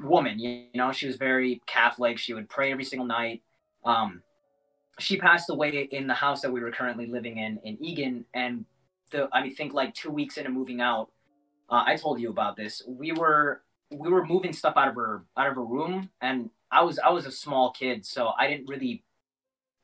[0.00, 0.38] woman.
[0.38, 2.18] You, you know, she was very Catholic.
[2.18, 3.42] She would pray every single night.
[3.84, 4.22] Um,
[5.00, 8.64] she passed away in the house that we were currently living in in Eagan, and
[9.10, 11.10] the I mean, think like two weeks into moving out.
[11.68, 12.82] Uh, I told you about this.
[12.86, 16.80] We were we were moving stuff out of her out of her room and i
[16.80, 19.02] was i was a small kid so i didn't really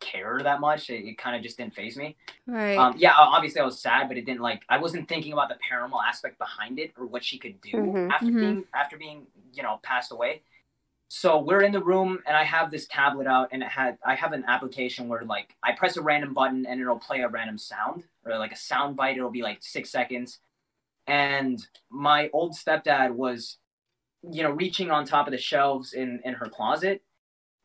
[0.00, 2.14] care that much it, it kind of just didn't faze me
[2.46, 2.76] Right.
[2.76, 5.56] um yeah obviously i was sad but it didn't like i wasn't thinking about the
[5.56, 8.12] paranormal aspect behind it or what she could do Mhm.
[8.12, 8.40] after Mhm.
[8.40, 10.42] being after being you know passed away
[11.08, 14.14] so we're in the room and i have this tablet out and it had i
[14.14, 17.58] have an application where like i press a random button and it'll play a random
[17.58, 20.40] sound or like a sound bite it'll be like six seconds
[21.06, 23.58] and my old stepdad was
[24.28, 27.02] you know reaching on top of the shelves in in her closet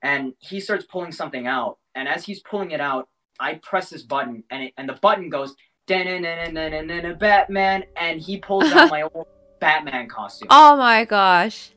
[0.03, 4.03] and he starts pulling something out and as he's pulling it out i press this
[4.03, 5.55] button and it, and the button goes
[5.87, 9.25] "Da-na-na-na-na-na-na, batman and he pulls out my old
[9.59, 11.71] batman costume oh my gosh.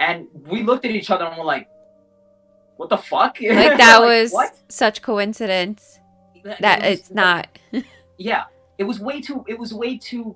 [0.00, 1.68] And we looked at each other and we're like
[2.76, 6.00] what the fuck Like that was what such coincidence
[6.44, 7.46] That- that it was- it's not.
[8.18, 8.44] yeah
[8.78, 10.34] it was way too it was way too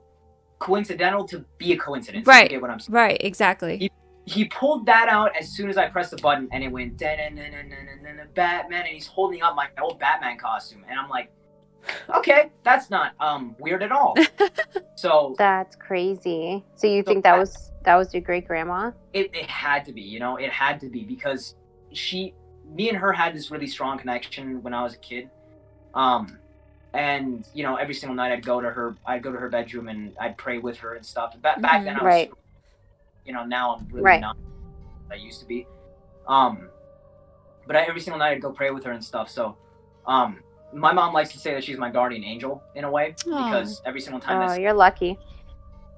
[0.58, 2.48] coincidental to be a coincidence if you Right.
[2.50, 3.16] get what i'm saying right.
[3.20, 3.90] Exactly.
[4.26, 8.24] he pulled that out as soon as I pressed the button, and it went "Da-na-na-na-na-na-na,
[8.34, 11.28] Batman, and he's holding up my old Batman costume, and I'm like,
[12.18, 14.14] okay, that's not um weird at all.
[14.96, 16.64] so That's crazy.
[16.76, 18.90] So you So think that I- was that was your great grandma?
[19.12, 21.54] it, it had to be, you know, it had to be because
[21.92, 22.34] she,
[22.74, 25.30] me and her had this really strong connection when I was a kid.
[25.94, 26.38] Um,
[26.92, 29.88] and you know, every single night I'd go to her, I'd go to her bedroom
[29.88, 31.40] and I'd pray with her and stuff.
[31.40, 32.30] Back back then I was, Right.
[33.24, 34.20] you know, now I'm really Right.
[34.20, 34.36] not
[35.10, 35.66] I used to be.
[36.26, 36.68] Um,
[37.66, 39.28] but I, every single night I'd go pray with her and stuff.
[39.28, 39.56] So,
[40.06, 43.44] um, my mom likes to say that she's my guardian angel in a way Aw.
[43.44, 45.18] because every single time Oh, you're lucky.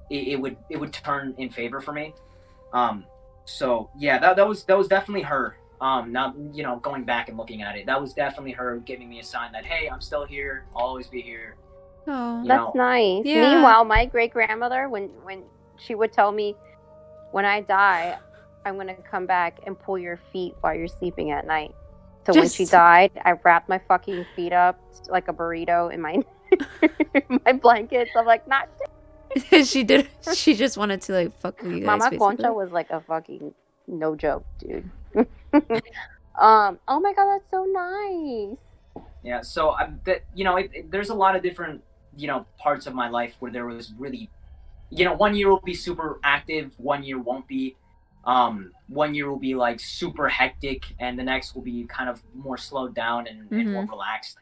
[0.09, 2.13] It, it would it would turn in favor for me.
[2.73, 3.05] Um,
[3.45, 5.57] so yeah, that that was that was definitely her.
[5.79, 9.09] Um, not you know going back and looking at it, that was definitely her giving
[9.09, 10.65] me a sign that hey, I'm still here.
[10.75, 11.55] I'll always be here.
[12.07, 12.41] Oh.
[12.41, 12.71] You That's know.
[12.75, 13.25] nice.
[13.25, 13.53] Yeah.
[13.53, 15.43] Meanwhile, my great grandmother, when when
[15.77, 16.55] she would tell me,
[17.31, 18.17] when I die,
[18.65, 21.73] I'm gonna come back and pull your feet while you're sleeping at night.
[22.25, 26.21] So when she died, I wrapped my fucking feet up like a burrito in my
[27.45, 28.11] my blankets.
[28.15, 28.67] I'm like, not
[29.65, 30.07] she did.
[30.33, 31.85] She just wanted to like fuck with you guys.
[31.85, 32.17] Mama basically.
[32.19, 33.53] Concha was like a fucking
[33.87, 34.89] no joke, dude.
[36.39, 36.79] um.
[36.87, 38.57] Oh my god, that's so nice.
[39.23, 39.41] Yeah.
[39.41, 41.83] So I that you know it, it- there's a lot of different
[42.15, 44.29] you know parts of my life where there was really,
[44.89, 47.75] you know, one year will be super active, one year won't be.
[48.25, 52.21] Um, one year will be like super hectic, and the next will be kind of
[52.35, 54.37] more slowed down and, and more relaxed.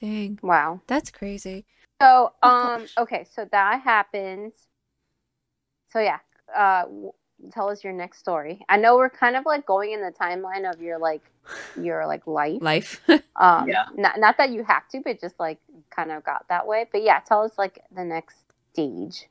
[0.00, 0.82] Dang, Wow.
[0.86, 1.64] that's crazy.
[2.00, 4.52] So, Oh, um, okay, so that happens.
[5.90, 6.18] So yeah,
[6.54, 7.12] uh, w-
[7.52, 8.64] tell us your next story.
[8.68, 11.22] I know we're kind of like going in the timeline of your like
[11.80, 12.60] your like life.
[12.62, 13.00] Life.
[13.36, 13.84] Um, Yeah.
[13.94, 15.58] Not not that you have to, but just like
[15.90, 16.86] kind of got that way.
[16.90, 18.36] But yeah, tell us like the next
[18.72, 19.28] stage.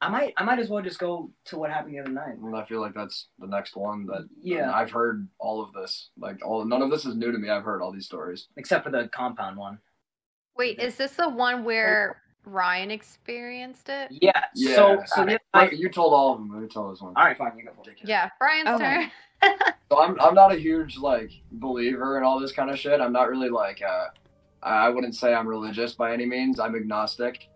[0.00, 2.36] I might I might as well just go to what happened the other night.
[2.36, 4.72] And I feel like that's the next one that Yeah.
[4.72, 6.10] I've heard all of this.
[6.18, 7.48] Like all none of this is new to me.
[7.48, 8.48] I've heard all these stories.
[8.56, 9.78] except for the compound one.
[10.56, 14.08] Wait, is this the one where Ryan experienced it?
[14.10, 14.30] Yeah.
[14.54, 14.74] Yeah.
[14.76, 16.50] So so the other Frank, night- you told all of them.
[16.52, 17.12] Let me tell this one.
[17.16, 17.72] all right, fine, you go.
[17.82, 17.98] for it.
[18.04, 19.08] Yeah, Brian's Okay.
[19.42, 19.52] turn.
[19.92, 23.00] So I'm I'm not a huge like believer in all this kind of shit.
[23.00, 24.06] I'm not really like uh
[24.62, 26.58] I I wouldn't say I'm religious by any means.
[26.58, 27.46] I'm agnostic.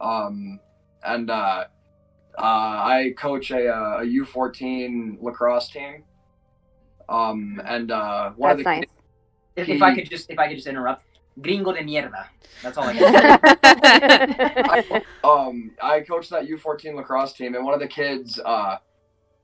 [0.00, 0.58] Um
[1.04, 1.64] and uh
[2.36, 6.02] uh I coach a uh, a U14 lacrosse team.
[7.08, 8.80] Um and uh one That's of the nice.
[8.80, 8.92] kids,
[9.54, 11.04] If, if I could just if I could just interrupt,
[11.40, 12.26] gringo de mierda.
[12.62, 15.02] That's all I can say.
[15.24, 18.76] um I coached that U14 lacrosse team and one of the kids uh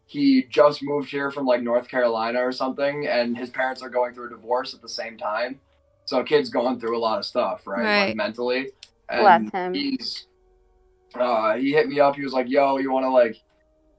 [0.07, 4.15] he just moved here from like North Carolina or something and his parents are going
[4.15, 5.61] through a divorce at the same time.
[6.05, 7.83] So kid's going through a lot of stuff, right?
[7.85, 8.07] Right.
[8.09, 8.71] Like mentally.
[9.09, 9.75] And Bless him.
[9.75, 10.27] he's
[11.15, 13.37] uh he hit me up, he was like, Yo, you wanna like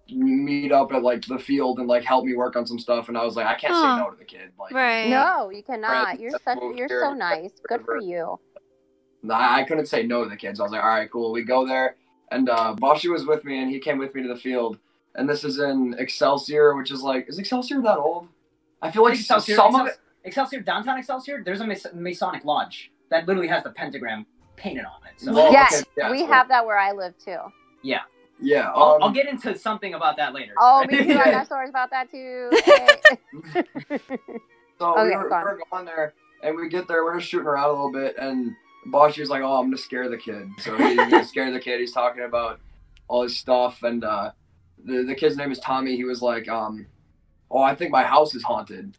[0.09, 3.17] meet up at like the field and like help me work on some stuff and
[3.17, 3.97] I was like, I can't Aw.
[3.97, 4.51] say no to the kid.
[4.59, 5.09] Like right.
[5.09, 6.19] no, you cannot.
[6.19, 6.59] You're such.
[6.75, 7.51] You're here so nice.
[7.67, 8.39] Good for you.
[9.29, 10.59] I I couldn't say no to the kids.
[10.59, 11.31] I was like, all right, cool.
[11.31, 11.95] We go there,
[12.31, 14.77] and uh, Bashi was with me, and he came with me to the field.
[15.15, 18.27] And this is in Excelsior, which is like, is Excelsior that old?
[18.81, 22.91] I feel like Excelsior, some of Excelsior, Excelsior, downtown Excelsior, there's a Mas- Masonic lodge
[23.09, 24.25] that literally has the pentagram
[24.55, 25.21] painted on it.
[25.21, 27.37] So Well, yes, okay, yeah, we so- have that where I live too.
[27.83, 28.01] yeah.
[28.75, 30.53] I'll, Um, I'll get into something about that later.
[30.59, 31.17] Oh, me too.
[31.17, 31.31] I Yeah.
[31.31, 32.59] got stories about that too.
[32.65, 33.01] Hey.
[34.79, 35.45] so we Okay, were, we go on.
[35.45, 36.13] were going there,
[36.43, 38.51] and we get there, we're just shooting around a little bit, and
[38.87, 40.47] Bashi was like, oh, I'm gonna scare the kid.
[40.59, 41.79] So he's gonna scare the kid.
[41.79, 42.59] He's talking about
[43.07, 44.31] all his stuff, and uh,
[44.83, 45.95] the the kid's name is Tommy.
[45.95, 46.87] He was like, um,
[47.51, 48.97] oh, I think my house is haunted.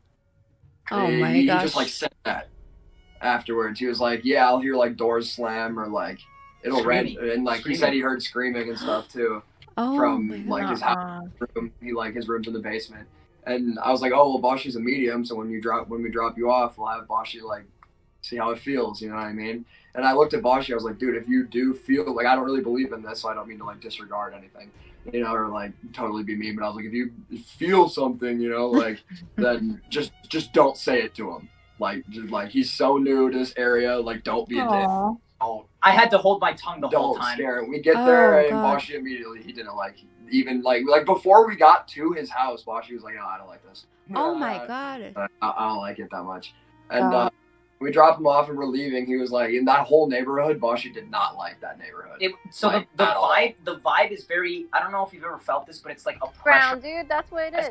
[0.90, 1.64] Oh he, my he gosh.
[1.64, 2.50] just like said that
[3.20, 3.80] afterwards.
[3.80, 6.20] He was like, "Yeah, I'll hear like doors slam or like
[6.64, 7.32] it'll ring." Screaming.
[7.34, 9.42] And like he said, he heard screaming and stuff too
[9.76, 11.22] Oh from, like, his Uh-uh.
[11.54, 11.72] room.
[11.80, 13.08] He like his room's in the basement.
[13.46, 16.10] And I was like, "Oh, well, Boshi's a medium, so when you drop when we
[16.10, 17.64] drop you off, we'll have Boshi like
[18.22, 19.64] see how it feels." You know what I mean?
[19.94, 20.70] And I looked at Boshi.
[20.72, 23.20] I was like, "Dude, if you do feel like I don't really believe in this,
[23.20, 24.70] so I don't mean to like disregard anything."
[25.12, 27.10] You know, or like totally be mean, but I was like, if you
[27.58, 29.02] feel something, you know, like,
[29.36, 31.50] then just just don't say it to him.
[31.78, 33.98] Like, just like he's so new to this area.
[33.98, 35.18] Like, don't be a dick.
[35.44, 35.62] Aw.
[35.82, 37.36] I had to hold my tongue the whole don't time.
[37.36, 37.70] scare him.
[37.70, 38.62] We get there Oh, and God.
[38.62, 39.96] Bashi immediately he didn't like
[40.30, 42.62] even like like before we got to his house.
[42.62, 43.86] Bashi was like, no, I don't like this.
[44.14, 45.12] Oh my Uh, god.
[45.16, 46.54] I, I don't like it that much.
[46.90, 47.26] And God.
[47.26, 47.30] uh,
[47.80, 49.04] we drop him off and we're leaving.
[49.06, 52.16] He was like, in that whole neighborhood, Bashi did not like that neighborhood.
[52.20, 53.30] It, so Like, the, the at all.
[53.30, 56.06] vibe the vibe is very I don't know if you've ever felt this, but it's
[56.06, 56.76] like a pressure.
[56.76, 57.70] Brown, dude, that's what it is.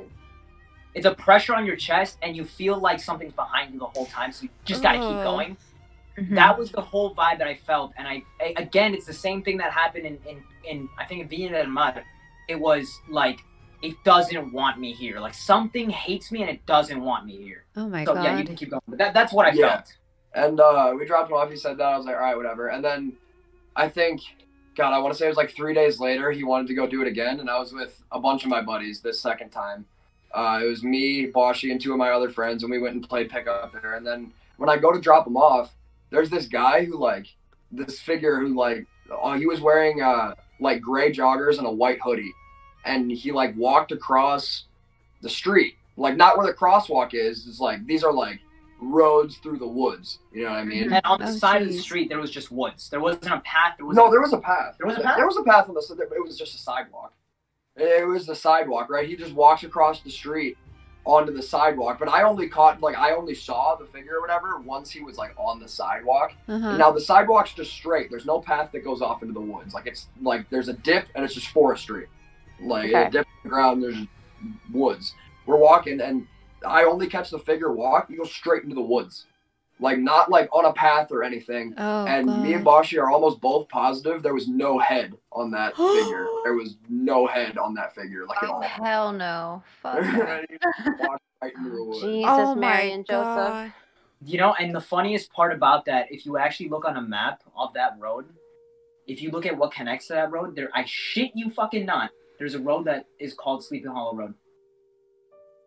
[0.94, 4.06] It's a pressure on your chest, and you feel like something's behind you the whole
[4.06, 4.32] time.
[4.32, 5.58] So you just gotta keep going.
[6.18, 6.36] Mhm.
[6.36, 9.42] That was the whole vibe that I felt, and I, I again, it's the same
[9.44, 12.04] thing that happened in in, in I think in Viña del Mar.
[12.48, 13.40] It was like
[13.82, 15.20] it doesn't want me here.
[15.20, 17.66] Like something hates me and it doesn't want me here.
[17.76, 18.24] Oh my so god.
[18.24, 18.82] yeah, you can keep going.
[18.88, 19.70] But that, that's what I Yeah.
[19.78, 19.94] felt.
[20.36, 21.50] And uh, we dropped him off.
[21.50, 21.86] He said that.
[21.86, 22.68] I was like, all right, whatever.
[22.70, 23.14] And then
[23.76, 24.22] I think,
[24.76, 26.32] God, I want to say it was like three days later.
[26.32, 28.62] He wanted to go do it again, and I was with a bunch of my
[28.62, 29.86] buddies this second time.
[30.34, 33.08] Uh, it was me, Boshi, and two of my other friends, and we went and
[33.08, 33.94] played pickup there.
[33.96, 35.76] And then when I go to drop him off,
[36.14, 37.26] there's this guy who like
[37.72, 42.00] this figure who like oh, he was wearing uh like gray joggers and a white
[42.02, 42.32] hoodie,
[42.86, 44.66] and he like walked across
[45.22, 47.48] the street, like not where the crosswalk is.
[47.48, 48.40] It's like these are like
[48.80, 50.20] roads through the woods.
[50.32, 50.94] You know what I mean?
[50.94, 52.90] And on the Oh, side of the street, there was just woods.
[52.90, 53.74] There wasn't a path.
[53.78, 54.76] There was No, there was a path.
[54.78, 55.16] There was a path?
[55.18, 55.80] There was a path on the.
[55.82, 57.14] s- It was just a sidewalk.
[57.76, 59.08] It was the sidewalk, right?
[59.10, 60.58] He just walks across the street
[61.06, 62.00] onto the sidewalk.
[62.00, 65.18] But I only caught, like, I only saw the figure or whatever once he was
[65.18, 66.34] like on the sidewalk.
[66.48, 66.78] Uh-huh.
[66.78, 68.10] Now the sidewalk's just straight.
[68.10, 69.74] There's no path that goes off into the woods.
[69.74, 72.08] Like it's like there's a dip and it's just forestry.
[72.62, 73.06] Like Okay.
[73.08, 73.98] a dip in the ground, there's
[74.72, 75.14] woods.
[75.46, 76.26] We're walking and
[76.66, 78.08] I only catch the figure walk.
[78.08, 79.26] We go straight into the woods,
[79.80, 81.74] like not like on a path or anything.
[81.78, 82.84] Oh, and me and God.
[82.84, 86.28] Boshi are almost both positive there was no head on that figure.
[86.44, 88.62] There was no head on that figure, like at Oh all.
[88.62, 89.64] hell no!
[89.82, 90.02] Fuck.
[90.02, 90.46] that.
[90.50, 90.58] He
[91.00, 92.02] walked right into the woods.
[92.02, 93.36] Jesus, oh Mary my and Joseph.
[93.36, 93.74] God.
[94.26, 97.42] You know, and the funniest part about that, if you actually look on a map
[97.58, 98.26] of that road,
[99.06, 102.12] if you look at what connects to that road, there I shit you fucking not.
[102.40, 104.34] There's a road that is called Sleeping Hollow Road.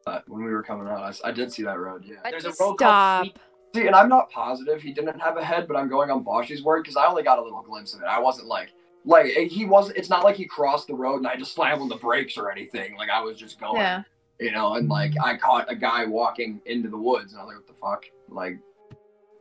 [0.07, 2.05] But when we were coming out, I did see that road.
[2.07, 2.17] Yeah.
[2.31, 2.79] There's a road Stop.
[2.79, 3.39] called Sleep.
[3.75, 6.63] See, and I'm not positive he didn't have a head, but I'm going on Boshi's
[6.63, 8.07] word because I only got a little glimpse of it.
[8.07, 8.71] I wasn't like,
[9.05, 9.91] like he was.
[9.91, 12.51] It's not like he crossed the road and I just slammed on the brakes or
[12.51, 12.97] anything.
[12.97, 14.03] Like I was just going, Yeah.
[14.41, 14.75] you know.
[14.75, 17.67] And like I caught a guy walking into the woods, and I was like, what
[17.67, 18.05] the fuck?
[18.29, 18.59] Like,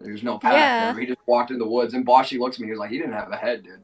[0.01, 0.53] there's no path.
[0.53, 0.91] Yeah.
[0.91, 0.99] there.
[1.01, 2.67] He just walked in the woods, and Boshi looks at me.
[2.67, 3.79] He was like, he didn't have a head, dude.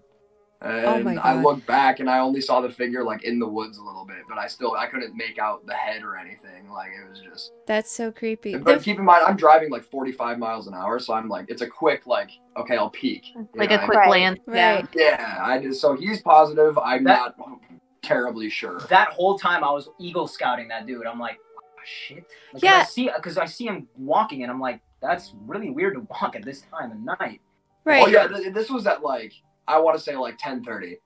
[0.63, 1.43] Oh and Oh I God.
[1.43, 4.17] looked back and I only saw the figure like in the woods a little bit,
[4.29, 6.69] but I still I couldn't make out the head or anything.
[6.69, 8.55] Like it was just That's so creepy.
[8.57, 11.45] but The- keep in mind, I'm driving like 45 miles an hour, so I'm like,
[11.49, 13.25] it's a quick like, okay, I'll peek.
[13.55, 14.39] Like know a what I quick glance.
[14.47, 14.75] Yeah.
[14.75, 14.95] right.
[14.95, 15.05] mean?
[15.07, 16.77] Yeah, I just, so he's positive.
[16.77, 17.59] I'm That- not
[18.03, 18.79] terribly sure.
[18.89, 21.05] That whole time I was Eagle Scouting that dude.
[21.05, 22.25] I'm like, oh, shit.
[22.53, 22.79] Like, Yeah.
[22.81, 26.35] I see, because I see him walking, and I'm like, that's really weird to walk
[26.35, 27.41] at this time of night.
[27.83, 28.03] Right.
[28.03, 29.33] Oh yeah, th- this was at like
[29.67, 30.97] I want to say like 10:30.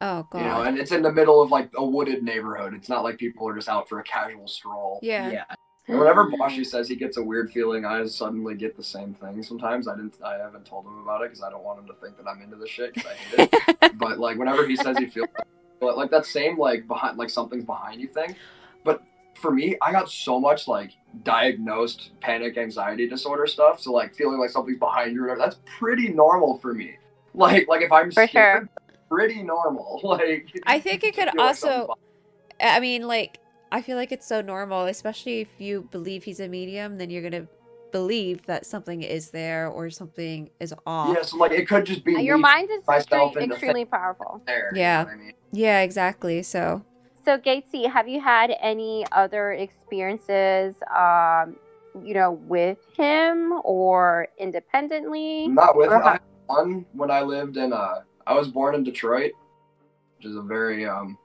[0.00, 0.38] Oh god.
[0.38, 2.74] You know, and it's in the middle of like a wooded neighborhood.
[2.74, 4.98] It's not like people are just out for a casual stroll.
[5.30, 5.44] yeah.
[5.88, 6.66] And whenever Boshi mm.
[6.66, 9.40] says he gets a weird feeling, I suddenly get the same thing.
[9.44, 11.94] Sometimes I didn't, I haven't told him about it because I don't want him to
[11.94, 13.76] think that I'm into the shit because I hate it.
[13.98, 15.28] but like whenever he says he feels
[15.80, 18.34] but like that same like behind like something's behind you thing
[18.84, 19.02] but
[19.34, 24.38] for me i got so much like diagnosed panic anxiety disorder stuff so like feeling
[24.38, 26.96] like something's behind you or whatever that's pretty normal for me
[27.36, 28.68] like like if i'm For scared,
[29.08, 31.94] pretty normal like I think it could feel like also-
[32.58, 33.38] I mean, like,
[33.70, 37.22] I feel like it's so normal, especially if you believe he's a medium, then you're
[37.22, 37.46] gonna
[37.92, 41.08] believe that something is there or something is off.
[41.08, 44.40] behind- yeah so like it could just be Your mind is myself extremely powerful.
[44.46, 45.02] there you Yeah.
[45.04, 45.32] know I mean?
[45.52, 46.42] Yeah, exactly.
[46.42, 46.82] So
[47.26, 51.56] So, Gatesy, have you had any other experiences, um,
[52.04, 55.48] you know, with him or independently?
[55.48, 58.74] Not with Or I how- had one when I lived in uh I was born
[58.74, 59.32] in Detroit,
[60.16, 61.18] which is a very um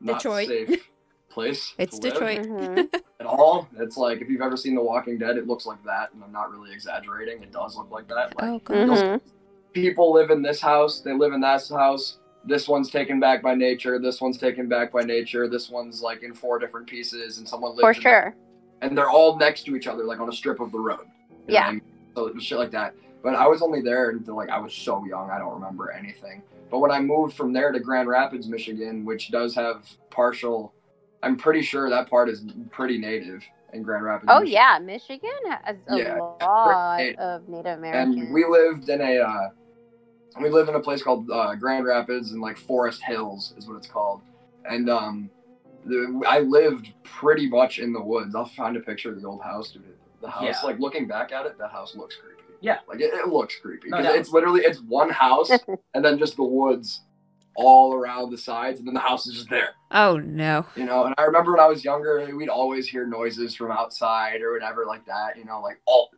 [0.00, 0.48] not Detroit.
[0.48, 0.88] safe
[1.30, 1.74] place.
[1.78, 2.46] it's to live Detroit.
[2.46, 2.94] Mhm.
[3.20, 3.68] at all.
[3.78, 6.32] It's like if you've ever seen The Walking Dead, it looks like that, and I'm
[6.32, 7.42] not really exaggerating.
[7.42, 8.34] It does look like that.
[8.40, 8.76] Like oh god.
[8.88, 9.20] Mhm.
[9.72, 12.18] people live in this house, they live in that house.
[12.44, 13.98] This one's taken back by nature.
[13.98, 15.48] This one's taken back by nature.
[15.48, 18.36] This one's like in four different pieces, and someone lives For in that sure.
[18.80, 21.04] and they're all next to each other, like on a strip of the road.
[21.48, 21.66] Yeah.
[21.66, 21.82] I mean?
[22.16, 22.94] So shit like that.
[23.22, 26.42] But I was only there until like I was so young, I don't remember anything.
[26.70, 30.72] But when I moved from there to Grand Rapids, Michigan, which does have partial,
[31.22, 33.42] I'm pretty sure that part is pretty native
[33.72, 34.30] in Grand Rapids.
[34.32, 34.52] Oh, Michigan.
[34.52, 34.78] yeah.
[34.78, 35.30] Michigan
[35.64, 36.18] has a Yeah.
[36.18, 37.18] lot Great.
[37.18, 38.16] of Native Americans.
[38.16, 39.48] And we lived in a, uh,
[40.40, 43.76] we lived in a place called uh, Grand Rapids and like Forest Hills is what
[43.76, 44.20] it's called.
[44.70, 45.30] And um,
[45.86, 48.34] the, I lived pretty much in the woods.
[48.34, 49.82] I'll find a picture of the old house, dude.
[50.20, 50.60] The house, Yeah.
[50.64, 52.37] like looking back at it, the house looks creepy.
[52.60, 52.78] Yeah.
[52.88, 53.88] like it, it looks creepy.
[53.90, 54.16] No 'Cause doubt.
[54.16, 55.50] it's literally it's one house
[55.94, 57.02] and then just the woods
[57.56, 59.70] all around the sides, and then the house is just there.
[59.90, 60.64] Oh no.
[60.76, 64.42] You know, and I remember when I was younger, we'd always hear noises from outside
[64.42, 65.36] or whatever like that.
[65.36, 66.10] You know, like all,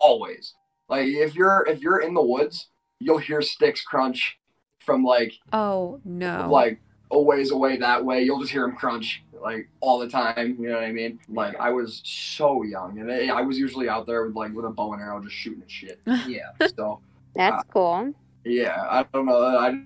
[0.00, 0.54] always.
[0.88, 2.68] Like if you're if you're in the woods,
[3.00, 4.36] you'll hear sticks crunch
[4.80, 6.48] from like Oh no.
[6.50, 8.22] like a ways away that way.
[8.22, 10.56] You'll just hear them crunch like all the time.
[10.58, 11.20] You know what I mean?
[11.28, 14.64] Like I was so young, and I I was usually out there with like with
[14.64, 16.00] a bow and arrow, just shooting at shit.
[16.26, 16.50] Yeah.
[16.76, 17.00] So
[17.36, 18.12] That's cool.
[18.44, 19.44] yeah, I don't know.
[19.44, 19.80] I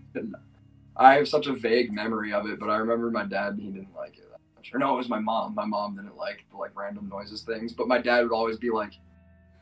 [0.96, 3.58] I have such a vague memory of it, but I remember my dad.
[3.60, 4.70] He didn't like it that much.
[4.72, 5.54] Or no, it was my mom.
[5.54, 7.72] My mom didn't like the like random noises things.
[7.72, 8.92] But my dad would always be like,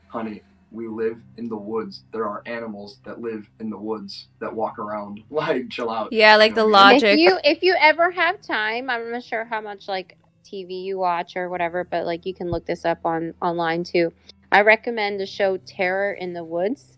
[0.07, 0.41] "Honey,
[0.71, 2.03] We live in the woods.
[2.11, 5.21] There are animals that live in the woods that walk around.
[5.29, 6.11] Like, chill out.
[6.11, 7.01] Yeah, like the You know what I mean?
[7.01, 7.13] logic.
[7.13, 10.97] If you if you ever have time, I'm not sure how much like TV you
[10.97, 14.11] watch or whatever, but like you can look this up on online too.
[14.51, 16.97] I recommend the show Terror in the Woods.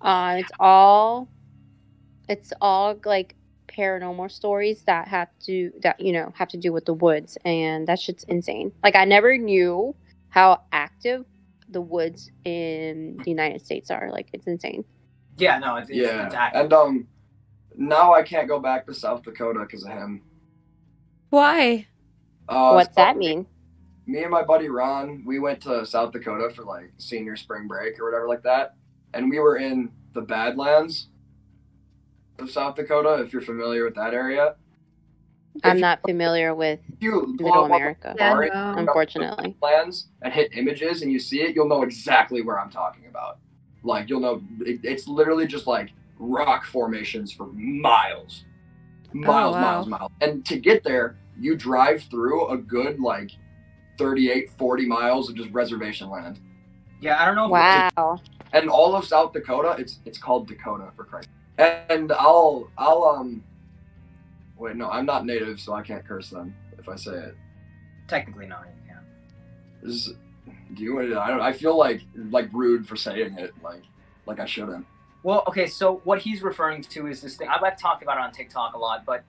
[0.00, 1.28] Uh, it's all
[2.28, 3.34] it's all like
[3.68, 7.86] paranormal stories that have to that you know have to do with the woods, and
[7.88, 8.72] that shit's insane.
[8.82, 9.94] Like I never knew
[10.28, 11.24] how active
[11.70, 14.10] the woods in the United States are.
[14.10, 14.84] Like it's insane.
[15.36, 16.60] Yeah, no, it's, it's, yeah, it's active.
[16.62, 17.08] and um,
[17.76, 20.22] now I can't go back to South Dakota because of him.
[21.30, 21.86] Why?
[22.48, 23.46] Uh, What's so that mean?
[24.06, 27.98] Me and my buddy Ron, we went to South Dakota for like senior spring break
[28.00, 28.74] or whatever like that,
[29.14, 31.08] and we were in the Badlands
[32.38, 33.22] of South Dakota.
[33.22, 34.56] If you're familiar with that area,
[35.64, 38.74] I'm If not familiar with you pull Middle up on the America, Yeah, no.
[38.78, 39.56] unfortunately.
[39.60, 43.38] plans and hit images and you see it, you'll know exactly where I'm talking about.
[43.82, 48.44] Like you'll know it, it's literally just like rock formations for miles,
[49.12, 49.60] miles, wow.
[49.60, 50.12] miles, miles.
[50.20, 53.30] And to get there, you drive through a good like
[53.98, 56.40] 38, 40 miles of just reservation land.
[57.00, 57.46] yeah, I don't know.
[57.46, 57.50] If
[57.96, 58.20] Wow.
[58.52, 61.28] And all of South Dakota, it's it's called Dakota for Christ.
[61.58, 63.44] And I'll I'll um
[64.60, 67.36] wait no, I'm not native, so I can't curse them if I say it.
[68.06, 68.66] Technically, not.
[68.86, 68.98] Yeah.
[69.82, 70.12] Is
[70.74, 73.82] do you I don't I feel like like rude for saying it like
[74.26, 74.86] like I shouldn't.
[75.22, 77.48] Well, okay, so what he's referring to is this thing.
[77.48, 79.22] I've, I've talked about it on TikTok a lot, but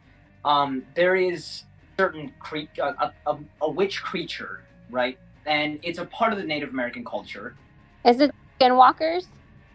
[0.45, 1.63] um, there is
[1.97, 5.17] certain cre- a, a, a witch creature, right?
[5.45, 7.55] And it's a part of the Native American culture.
[8.05, 9.27] Is it skinwalkers?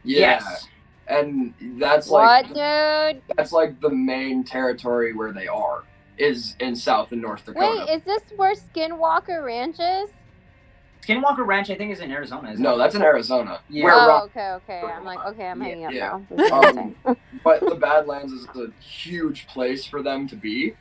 [0.04, 0.40] Yeah.
[0.40, 0.68] Yes.
[1.08, 2.46] And that's What, like
[3.14, 3.22] dude?
[3.36, 5.84] that's like the main territory where they are
[6.18, 7.84] is in South and North Dakota.
[7.86, 10.10] Wait, is this where Skinwalker Ranch is?
[11.06, 12.50] Skinwalker Ranch, I think, is in Arizona.
[12.50, 12.78] Isn't no, it?
[12.78, 13.60] that's in Arizona.
[13.68, 13.84] Yeah.
[13.84, 14.80] Where oh, Ron- okay, okay.
[14.80, 16.08] I'm like, okay, I'm Yeah, hanging up yeah.
[16.08, 16.26] now.
[16.30, 16.96] This is insane.
[17.04, 20.74] Um, but the Badlands is a huge place for them to be,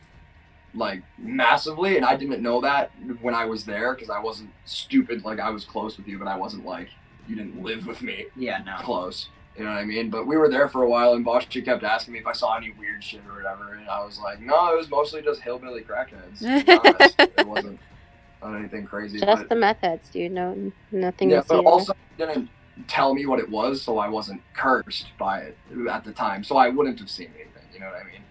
[0.73, 1.97] like massively.
[1.97, 5.23] And I didn't know that when I was there because I wasn't stupid.
[5.23, 6.89] Like I was close with you, but I wasn't like
[7.27, 8.77] you didn't live with me Yeah, no.
[8.79, 9.29] close.
[9.57, 10.09] You know what I mean?
[10.09, 12.57] But we were there for a while, and Bosch kept asking me if I saw
[12.57, 15.81] any weird shit or whatever, and I was like, no, it was mostly just hillbilly
[15.81, 16.39] crackheads.
[16.39, 17.15] to be honest.
[17.19, 17.79] it wasn't
[18.43, 19.19] not anything crazy.
[19.19, 20.31] Just but, the methods, dude.
[20.33, 21.45] No, nothing else.
[21.49, 22.49] yeah, but also didn't
[22.87, 25.57] tell me what it was, so I wasn't cursed by it
[25.89, 26.43] at the time.
[26.43, 27.63] So I wouldn't have seen anything.
[27.73, 28.21] You know what I mean?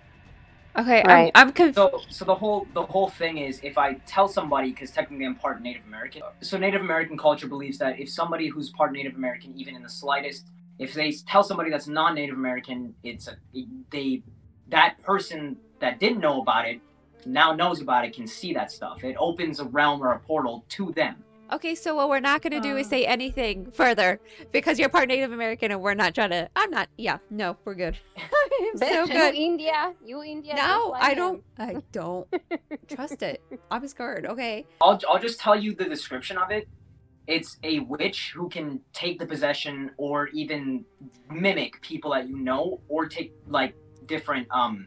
[0.77, 1.31] Okay, Right.
[1.35, 1.77] I'm, I'm confused.
[1.77, 5.37] So, so the whole the whole thing is if I tell somebody because technically I'm
[5.37, 6.22] part Native American.
[6.41, 9.89] So Native American culture believes that if somebody who's part Native American, even in the
[9.89, 10.49] slightest,
[10.79, 13.37] if they tell somebody that's non-Native American, it's a
[13.91, 14.22] they
[14.68, 16.81] that person that didn't know about it
[17.27, 19.03] now knows about it can see that stuff.
[19.05, 21.16] It opens a realm or a portal to them.
[21.53, 22.91] Okay, so what we're not going to do is Uh.
[22.91, 24.18] say anything further
[24.51, 26.49] because you're part Native American and we're not trying to.
[26.57, 26.89] I'm not.
[26.97, 27.97] Yeah, no, we're good.
[28.16, 29.35] I'm so good.
[29.37, 29.95] You India.
[30.05, 30.55] You India.
[30.55, 31.45] No, just I don't.
[31.59, 32.27] I don't
[32.89, 33.43] trust it.
[33.70, 34.27] I'm scared.
[34.27, 34.66] Okay.
[34.81, 36.66] I'll I'll just tell you the description of it.
[37.27, 40.85] It's a witch who can take the possession or even
[41.31, 43.75] mimic people that you know or take like
[44.07, 44.87] different um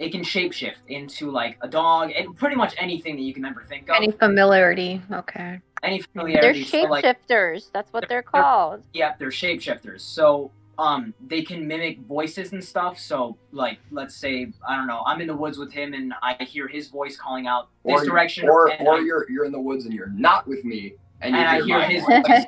[0.00, 3.62] it can shapeshift into like a dog and pretty much anything that you can ever
[3.62, 3.94] think of.
[3.94, 5.00] Any familiarity?
[5.12, 5.60] Okay.
[5.84, 6.64] Any familiarity They're familiarity.
[6.64, 7.70] So, like, shapeshifters.
[7.72, 8.82] That's what they're They're- called.
[8.92, 10.00] yeah, they're shapeshifters.
[10.00, 12.98] So um they can mimic voices and stuff.
[12.98, 16.34] So like let's say, I don't know, I'm in the woods with him and I
[16.42, 19.60] hear his voice calling out this or, direction or or I- you're you're in the
[19.60, 22.24] woods and you're not with me, and you And I hear, hear my his voice.
[22.26, 22.44] voice.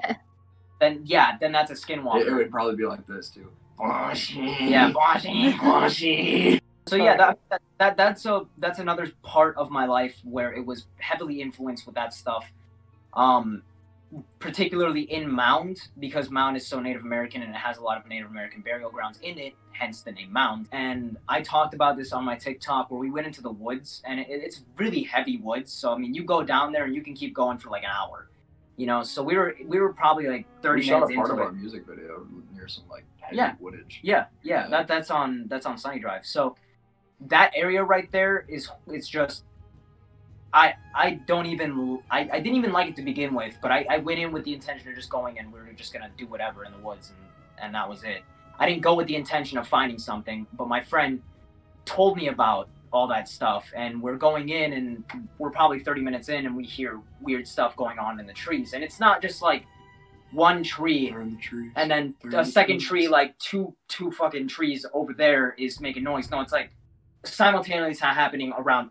[0.81, 2.22] then yeah, then that's a skinwalker.
[2.22, 3.51] It, it would probably be like this too.
[4.61, 6.61] Yeah, Boshi, Boshi.
[6.87, 10.66] So yeah, that, that that that's a that's another part of my life where it
[10.66, 12.53] was heavily influenced with that stuff.
[13.14, 13.62] Um,
[14.39, 18.07] particularly in Mound because Mound is so Native American and it has a lot of
[18.07, 20.68] Native American burial grounds in it, hence the name Mound.
[20.72, 24.20] And I talked about this on my TikTok where we went into the woods and
[24.20, 25.72] it, it's really heavy woods.
[25.72, 27.91] So I mean, you go down there and you can keep going for like an
[27.91, 28.29] hour.
[28.77, 31.14] You know, so we were we were probably like 30 We thirty shot minutes a
[31.14, 31.43] part into of it.
[31.47, 33.55] our music video near some like heavy Yeah.
[33.61, 34.01] woodage.
[34.03, 34.68] Yeah, yeah, Yeah.
[34.70, 36.27] that that's on that's on Sunny Drive.
[36.27, 36.57] So
[37.29, 39.45] that area right there is it's just
[40.53, 43.87] I I don't even I, I didn't even like it to begin with, but I,
[43.89, 46.27] I went in with the intention of just going and we were just gonna do
[46.27, 47.29] whatever in the woods and,
[47.66, 48.22] and that was it.
[48.59, 51.22] I didn't go with the intention of finding something, but my friend
[51.85, 53.71] told me about all that stuff.
[53.75, 55.05] And we're going in and
[55.39, 58.73] we're probably 30 minutes in and we hear weird stuff going on in the trees.
[58.73, 59.65] And it's not just like
[60.33, 62.89] one tree the and then a the second trees.
[62.89, 66.31] tree like two two fucking trees over there is making noise.
[66.31, 66.71] No it's like
[67.25, 68.91] simultaneously happening around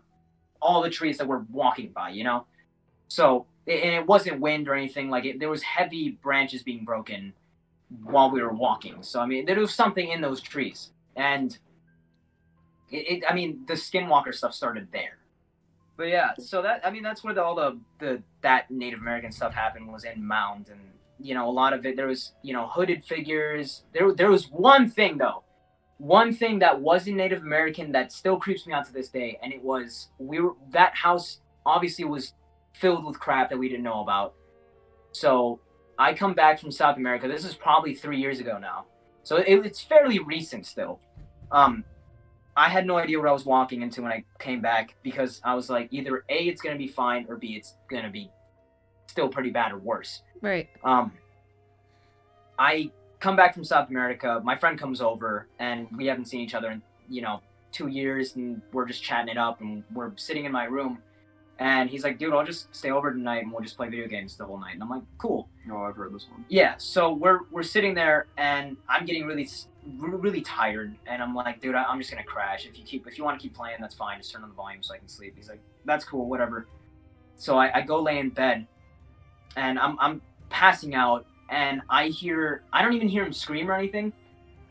[0.62, 2.46] all the trees that we're walking by you know?
[3.08, 7.34] So and it wasn't wind or anything like it there was heavy branches being broken
[8.02, 9.02] while we were walking.
[9.02, 11.56] So I mean, there was something in those trees, and
[12.94, 15.18] it, it I mean, the skinwalker stuff started there.
[15.96, 19.32] But yeah, so that I mean, that's where the, all the the that Native American
[19.32, 20.80] stuff happened was in Mound, and
[21.20, 23.84] you know, a lot of it there was you know hooded figures.
[23.92, 25.44] There there was one thing though,
[25.98, 29.52] one thing that wasn't Native American that still creeps me out to this day, and
[29.52, 32.34] it was we were that house obviously was
[32.72, 34.34] filled with crap that we didn't know about.
[35.12, 35.60] So
[35.96, 37.28] I come back from South America.
[37.28, 38.86] This is probably three years ago now,
[39.22, 40.98] so it, it's fairly recent still.
[41.52, 41.84] Um,
[42.56, 45.54] I had no idea what I was walking into when I came back because I
[45.54, 48.30] was like, either A, it's gonna be fine, or B, it's gonna be
[49.06, 50.22] still pretty bad or worse.
[50.40, 50.68] Right.
[50.84, 51.12] Um,
[52.58, 52.90] I
[53.20, 54.40] come back from South America.
[54.44, 57.40] My friend comes over, and we haven't seen each other in you know
[57.72, 60.98] two years, and we're just chatting it up, and we're sitting in my room,
[61.58, 64.36] and he's like, "Dude, I'll just stay over tonight, and we'll just play video games
[64.36, 66.44] the whole night." And I'm like, "Cool." Oh, I've heard this one.
[66.48, 66.74] Yeah.
[66.78, 69.48] So we're we're sitting there, and I'm getting really
[69.98, 72.66] really tired, and I'm like, "Dude, I, I'm just gonna crash.
[72.66, 74.18] If you keep if you want to keep playing, that's fine.
[74.18, 76.66] Just turn on the volume so I can sleep." He's like, "That's cool, whatever."
[77.36, 78.66] So I, I go lay in bed,
[79.56, 83.74] and I'm I'm passing out and I hear I don't even hear him scream or
[83.74, 84.12] anything.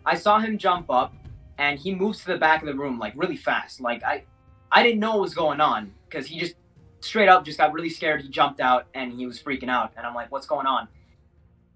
[0.06, 1.14] I saw him jump up
[1.58, 3.82] and he moves to the back of the room like really fast.
[3.82, 4.24] Like I
[4.72, 6.56] I didn't know what was going on because he just
[7.04, 8.22] straight up just got really scared.
[8.22, 10.88] He jumped out and he was freaking out and I'm like, "What's going on?"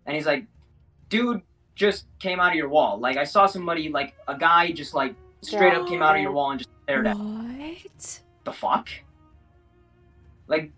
[0.06, 0.46] And he's like,
[1.10, 1.42] "Dude
[1.76, 3.00] just came out of your wall.
[3.00, 6.32] Like I saw somebody like a guy just like straight up came out of your
[6.32, 7.84] wall and just stared at me.
[7.94, 8.22] What?
[8.48, 8.90] the fuck?
[10.48, 10.72] Like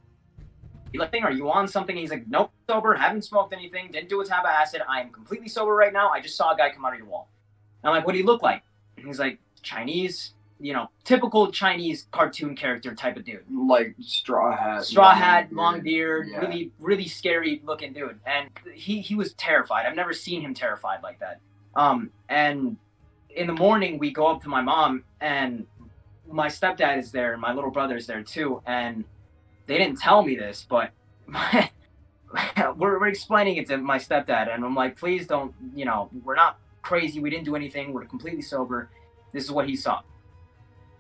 [0.92, 1.96] you like, are you on something?
[1.96, 4.82] He's like, nope, sober, haven't smoked anything, didn't do a tab of acid.
[4.90, 6.10] I am completely sober right now.
[6.10, 7.30] I just saw a guy come out of your wall.
[7.84, 8.64] I'm like, what do you look like?
[8.98, 13.44] And he's like, Chinese, you know, typical Chinese cartoon character type of dude.
[13.50, 14.86] Like straw hat.
[14.86, 15.58] Straw long hat, beard.
[15.58, 16.40] long beard, Yeah.
[16.40, 18.20] really, really scary looking dude.
[18.26, 19.86] And he he was terrified.
[19.86, 21.40] I've never seen him terrified like that.
[21.76, 22.78] Um, and
[23.30, 25.66] in the morning we go up to my mom and
[26.30, 28.62] my stepdad is there and my little brother is there too.
[28.66, 29.06] And
[29.68, 30.92] they didn't tell me this, but
[32.78, 36.36] we're, we're explaining it to my stepdad, and I'm like, please don't, you know, we're
[36.36, 37.20] not crazy.
[37.20, 37.94] We didn't do anything.
[37.94, 38.90] We're completely sober.
[39.32, 40.02] This is what he saw.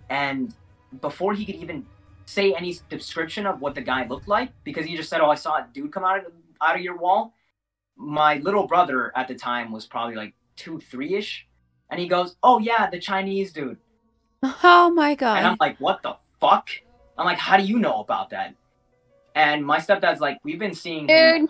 [0.09, 0.53] And
[1.01, 1.85] before he could even
[2.25, 5.35] say any description of what the guy looked like, because he just said, "Oh, I
[5.35, 6.31] saw a dude come out of
[6.61, 7.33] out of your wall."
[7.95, 11.47] My little brother at the time was probably like two, three ish,
[11.89, 13.77] and he goes, "Oh yeah, the Chinese dude."
[14.63, 15.37] Oh my god!
[15.37, 16.69] And I'm like, what the fuck?
[17.17, 18.55] I'm like, how do you know about that?
[19.35, 21.49] And my stepdad's like, we've been seeing him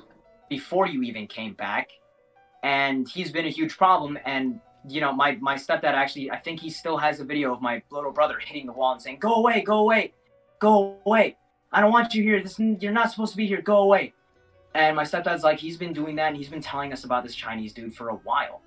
[0.49, 1.91] before you even came back,
[2.63, 4.17] and he's been a huge problem.
[4.25, 7.61] And you know, my my stepdad actually, I think he still has a video of
[7.61, 10.13] my little brother hitting the wall and saying, "Go away, go away,
[10.59, 11.37] go away!
[11.71, 12.41] I don't want you here.
[12.41, 13.61] This you're not supposed to be here.
[13.61, 14.13] Go away."
[14.75, 17.35] And my stepdad's like, he's been doing that, and he's been telling us about this
[17.35, 18.61] Chinese dude for a while.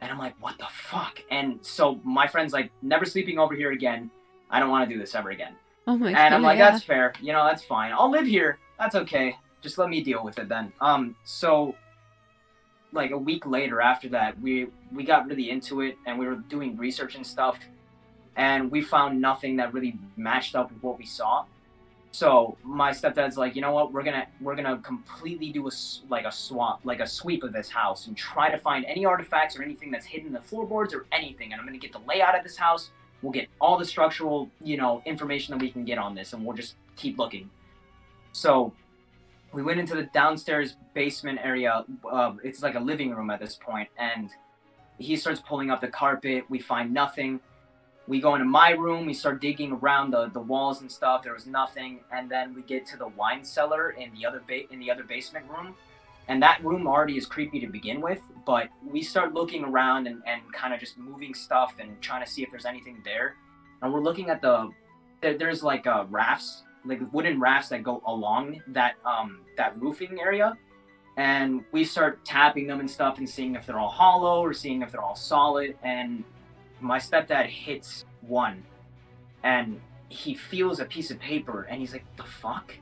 [0.00, 1.20] And I'm like, what the fuck?
[1.30, 4.10] And so my friend's like, never sleeping over here again.
[4.50, 5.54] I don't want to do this ever again.
[5.86, 6.18] Oh my god.
[6.18, 6.70] And I'm like, yeah.
[6.70, 7.12] that's fair.
[7.20, 7.92] You know, that's fine.
[7.92, 8.58] I'll live here.
[8.78, 9.36] That's okay.
[9.60, 10.72] Just let me deal with it then.
[10.80, 11.74] Um, so
[12.92, 16.36] like a week later after that, we we got really into it and we were
[16.36, 17.58] doing research and stuff,
[18.36, 21.44] and we found nothing that really matched up with what we saw.
[22.10, 23.92] So my stepdad's like, you know what?
[23.92, 25.70] We're gonna we're gonna completely do a
[26.08, 29.56] like a swap, like a sweep of this house and try to find any artifacts
[29.56, 31.52] or anything that's hidden in the floorboards or anything.
[31.52, 32.90] And I'm gonna get the layout of this house.
[33.20, 36.44] We'll get all the structural, you know, information that we can get on this, and
[36.44, 37.50] we'll just keep looking.
[38.32, 38.72] So
[39.52, 41.84] we went into the downstairs basement area.
[42.10, 44.30] Uh, it's like a living room at this point, and
[44.98, 46.44] he starts pulling up the carpet.
[46.48, 47.40] We find nothing.
[48.06, 49.06] We go into my room.
[49.06, 51.22] We start digging around the, the walls and stuff.
[51.22, 54.70] There was nothing, and then we get to the wine cellar in the other ba-
[54.72, 55.74] in the other basement room,
[56.26, 58.20] and that room already is creepy to begin with.
[58.46, 62.30] But we start looking around and, and kind of just moving stuff and trying to
[62.30, 63.34] see if there's anything there.
[63.80, 64.70] And we're looking at the
[65.20, 70.18] there, there's like uh, rafts like wooden rafts that go along that um that roofing
[70.20, 70.56] area.
[71.16, 74.82] And we start tapping them and stuff and seeing if they're all hollow or seeing
[74.82, 75.76] if they're all solid.
[75.82, 76.22] And
[76.80, 78.62] my stepdad hits one
[79.42, 82.72] and he feels a piece of paper and he's like the fuck?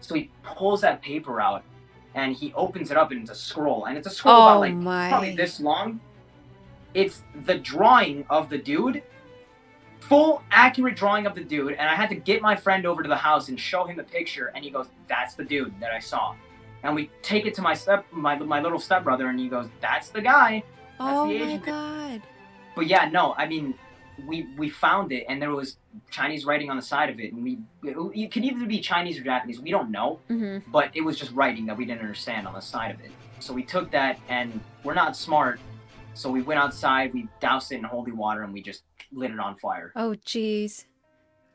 [0.00, 1.64] So he pulls that paper out
[2.14, 3.86] and he opens it up and it's a scroll.
[3.86, 5.08] And it's a scroll Oh about like my.
[5.08, 6.00] probably this long.
[6.94, 9.02] It's the drawing of the dude
[10.00, 13.08] full accurate drawing of the dude and i had to get my friend over to
[13.08, 15.98] the house and show him the picture and he goes that's the dude that i
[15.98, 16.34] saw
[16.82, 20.08] and we take it to my step my, my little stepbrother and he goes that's
[20.10, 20.62] the guy
[21.00, 22.22] oh the my god.
[22.76, 23.74] but yeah no i mean
[24.26, 25.76] we we found it and there was
[26.10, 29.22] chinese writing on the side of it and we it could either be chinese or
[29.22, 32.54] japanese we don't know hmm but it was just writing that we didn't understand on
[32.54, 34.48] the side of it So we took that, and
[34.82, 35.60] we're not smart.
[36.14, 38.82] So we went outside, we doused it in holy water, and we just
[39.12, 39.92] lit it on fire.
[39.96, 40.84] Oh, jeez.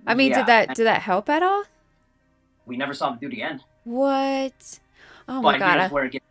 [0.06, 1.64] I mean, Yeah, did that did that help at all?
[2.66, 3.62] We never saw them do it again.
[3.84, 4.80] What?
[5.28, 5.80] Oh my but god.
[5.80, 6.26] here's where it gets.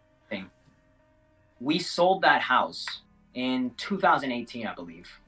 [1.60, 2.86] We sold that house
[3.34, 5.20] in 2018, I believe.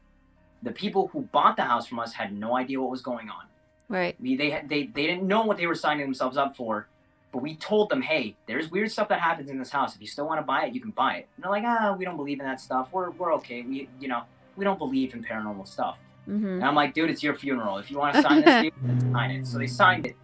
[0.64, 3.44] The people who bought the house from us had no idea what was going on.
[3.88, 4.16] Right.
[4.20, 6.88] We, they, they, they didn't know what they were signing themselves up for,
[7.32, 9.94] but we told them, hey, there's weird stuff that happens in this house.
[9.94, 11.28] If you still want to buy it, you can buy it.
[11.36, 12.88] And they're like, ah, we don't believe in that stuff.
[12.90, 13.62] We're, we're okay.
[13.62, 14.22] We, you know,
[14.56, 15.98] we don't believe in paranormal stuff.
[16.28, 16.46] Mm-hmm.
[16.46, 17.78] And I'm like, dude, it's your funeral.
[17.78, 19.46] If you want to sign this, deal, then sign it.
[19.46, 20.16] So they signed it.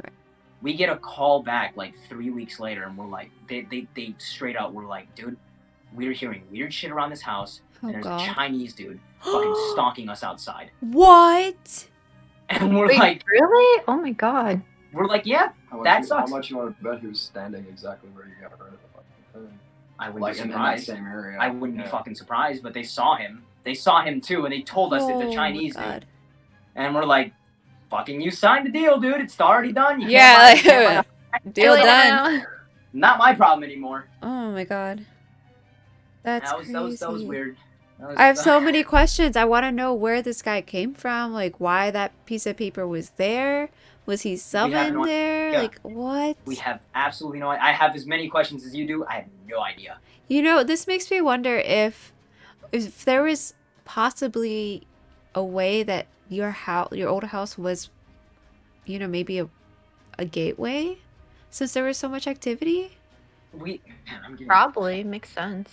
[0.63, 4.15] We get a call back like three weeks later, and we're like, they, they, they
[4.19, 5.37] straight out were like, dude,
[5.95, 8.21] we're hearing weird shit around this house, Oh and there's god.
[8.21, 10.71] a Chinese dude fucking stalking us outside.
[10.81, 11.87] What?
[12.51, 13.83] And we're Wait, like, really?
[13.89, 14.61] Oh my god.
[14.93, 16.31] we're like, yeah, How That you, sucks.
[16.31, 18.79] how much you want to bet he was standing exactly where you got rid of
[18.81, 19.59] the fucking thing?
[19.99, 20.87] I wouldn't Like be in, in that surprised.
[20.87, 21.39] same area.
[21.39, 21.85] I wouldn't Yeah.
[21.85, 23.45] be fucking surprised, but they saw him.
[23.65, 25.85] They saw him too, and they told us oh it's a oh my Chinese dude.
[25.85, 26.07] god.
[26.77, 27.33] And we're like,
[27.91, 29.21] fucking, you signed the deal, dude.
[29.21, 30.01] It's already done.
[30.01, 31.41] You Yeah, buy can't buy.
[31.53, 32.47] Deal Like, done.
[32.93, 34.09] Not my problem anymore.
[34.23, 35.05] Oh my god.
[36.23, 36.73] That's that was, crazy.
[36.75, 37.57] that was that was weird.
[37.99, 39.37] Was- I have so many questions.
[39.37, 42.87] I want to know where this guy came from, like why that piece of paper
[42.87, 43.71] was there.
[44.07, 45.49] Was he summoned no there?
[45.49, 45.61] idea.
[45.63, 46.37] Like what?
[46.47, 47.49] We have absolutely no.
[47.51, 49.05] I have as many questions as you do.
[49.07, 49.99] I have no idea.
[50.29, 52.13] You know, this makes me wonder if
[52.73, 53.55] if there was
[53.85, 54.87] possibly
[55.35, 57.91] a way that your house, your old house was,
[58.85, 59.49] you know, maybe a
[60.19, 60.99] a gateway,
[61.51, 62.99] since there was so much activity.
[63.53, 63.81] We.
[64.07, 64.47] Man, I'm getting.
[64.47, 65.71] Probably makes sense.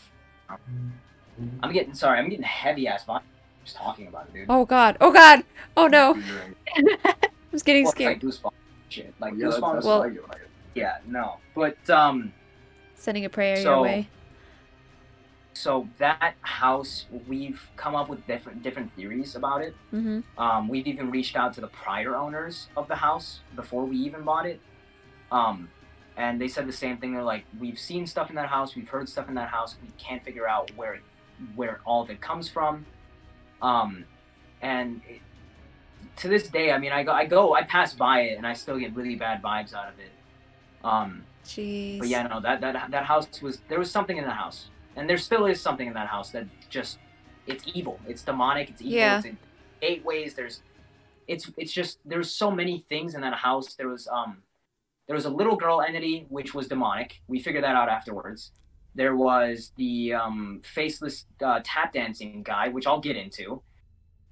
[1.62, 1.94] I'm getting.
[1.94, 3.22] Sorry, I'm getting heavy ass vibes
[3.64, 4.46] just talking about it, dude.
[4.50, 4.98] Oh God!
[5.02, 5.44] Oh God!
[5.76, 6.16] Oh no!
[6.16, 7.16] You're- I
[7.52, 8.24] was getting Well, scared.
[8.24, 8.52] like goosebumps
[8.90, 9.14] shit.
[9.20, 9.84] Like yeah, goosebumps.
[9.84, 10.38] Well- I get when
[10.76, 11.38] yeah, no.
[11.56, 12.32] But um,
[12.96, 14.08] Sending a prayer your way.
[15.58, 19.76] So that house, we've come up with different different theories about it.
[19.92, 20.40] Mm-hmm.
[20.40, 24.22] Um, we've even reached out to the prior owners of the house before we even
[24.22, 24.62] bought it.
[25.32, 25.70] Um,
[26.16, 27.14] and they said the same thing.
[27.14, 29.76] They're like, we've seen stuff in that house, we've heard stuff in that house.
[29.82, 31.00] We can't figure out where
[31.56, 32.86] where all of it comes from.
[33.62, 34.06] Um,
[34.62, 35.22] and it,
[36.18, 38.54] to this day, I mean, I go, I go, I pass by it, and I
[38.54, 40.12] still get really bad vibes out of it.
[40.84, 42.00] Um, Jeez.
[42.00, 45.08] but yeah, no, that that that house was there was something in the house, and
[45.10, 46.98] there still is something in that house that just
[47.46, 48.94] it's evil, it's demonic, it's evil.
[48.94, 49.18] Yeah.
[49.18, 49.38] It's in
[49.82, 50.34] eight ways.
[50.34, 50.62] There's,
[51.28, 53.76] it's it's just there's so many things in that house.
[53.76, 54.38] There was um,
[55.08, 57.22] there was a little girl entity which was demonic.
[57.28, 58.52] We figured that out afterwards.
[58.96, 63.62] There was the um, faceless uh, tap dancing guy, which I'll get into.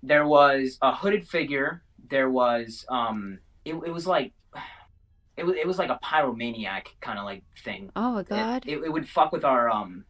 [0.01, 1.83] There was a hooded figure.
[2.09, 4.33] There was um, it, it was like
[5.37, 7.91] it was, it was like a pyromaniac kind of like thing.
[7.95, 8.63] Oh my It- God.
[8.65, 10.05] It, it, would fuck with our um,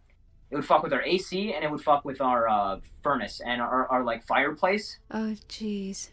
[0.51, 3.61] it would fuck with our AC and it would fuck with our uh, furnace and
[3.61, 4.99] our, our like fireplace.
[5.11, 6.09] oh jeez.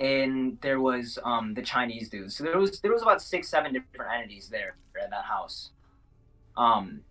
[0.00, 2.36] And there was um the Chinese dudes.
[2.36, 5.70] So there was there was about six seven different entities there at that house.
[6.56, 7.02] Um.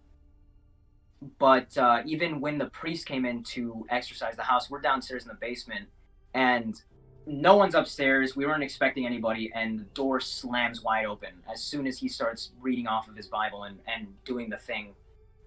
[1.38, 5.28] But uh, even when the priest came in to exercise the house, we're downstairs in
[5.30, 5.88] the basement,
[6.34, 6.82] and
[7.28, 8.36] no one's upstairs.
[8.36, 12.50] We weren't expecting anybody, and the door slams wide open as soon as he starts
[12.60, 14.96] reading off of his Bible and, and doing the thing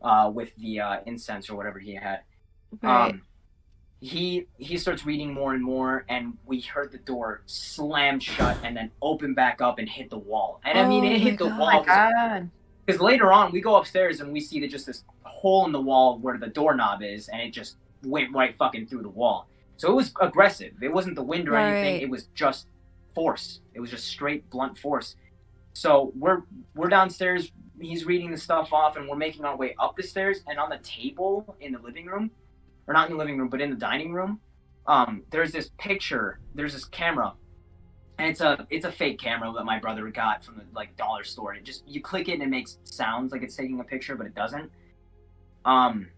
[0.04, 2.20] uh, with the uh, incense or whatever he had.
[2.82, 3.10] Right.
[3.10, 3.22] Um,
[4.00, 8.76] he he starts reading more and more, and we heard the door slam shut and
[8.76, 10.60] then open back up and hit the wall.
[10.64, 11.58] And I mean, Oh it hit the God.
[11.58, 12.48] wall
[12.84, 15.80] because later on we go upstairs and we see that just this hole in the
[15.80, 19.48] wall where the doorknob is, and it just went right fucking through the wall.
[19.76, 20.74] So it was aggressive.
[20.82, 22.02] It wasn't the wind or anything.
[22.02, 22.66] It was just
[23.14, 23.60] force.
[23.72, 25.16] It was just straight blunt force.
[25.72, 26.42] So we're
[26.74, 27.50] we're downstairs.
[27.80, 30.42] He's reading the stuff off, and we're making our way up the stairs.
[30.46, 32.30] And on the table in the living room,
[32.86, 34.40] or not in the living room, but in the dining room,
[34.86, 36.38] um, there's this picture.
[36.54, 37.32] There's this camera,
[38.18, 41.24] and it's a it's a fake camera that my brother got from the like dollar
[41.24, 41.50] store.
[41.52, 44.14] And It just you click it and it makes sounds like it's taking a picture,
[44.14, 44.70] but it doesn't.
[45.64, 46.08] Um,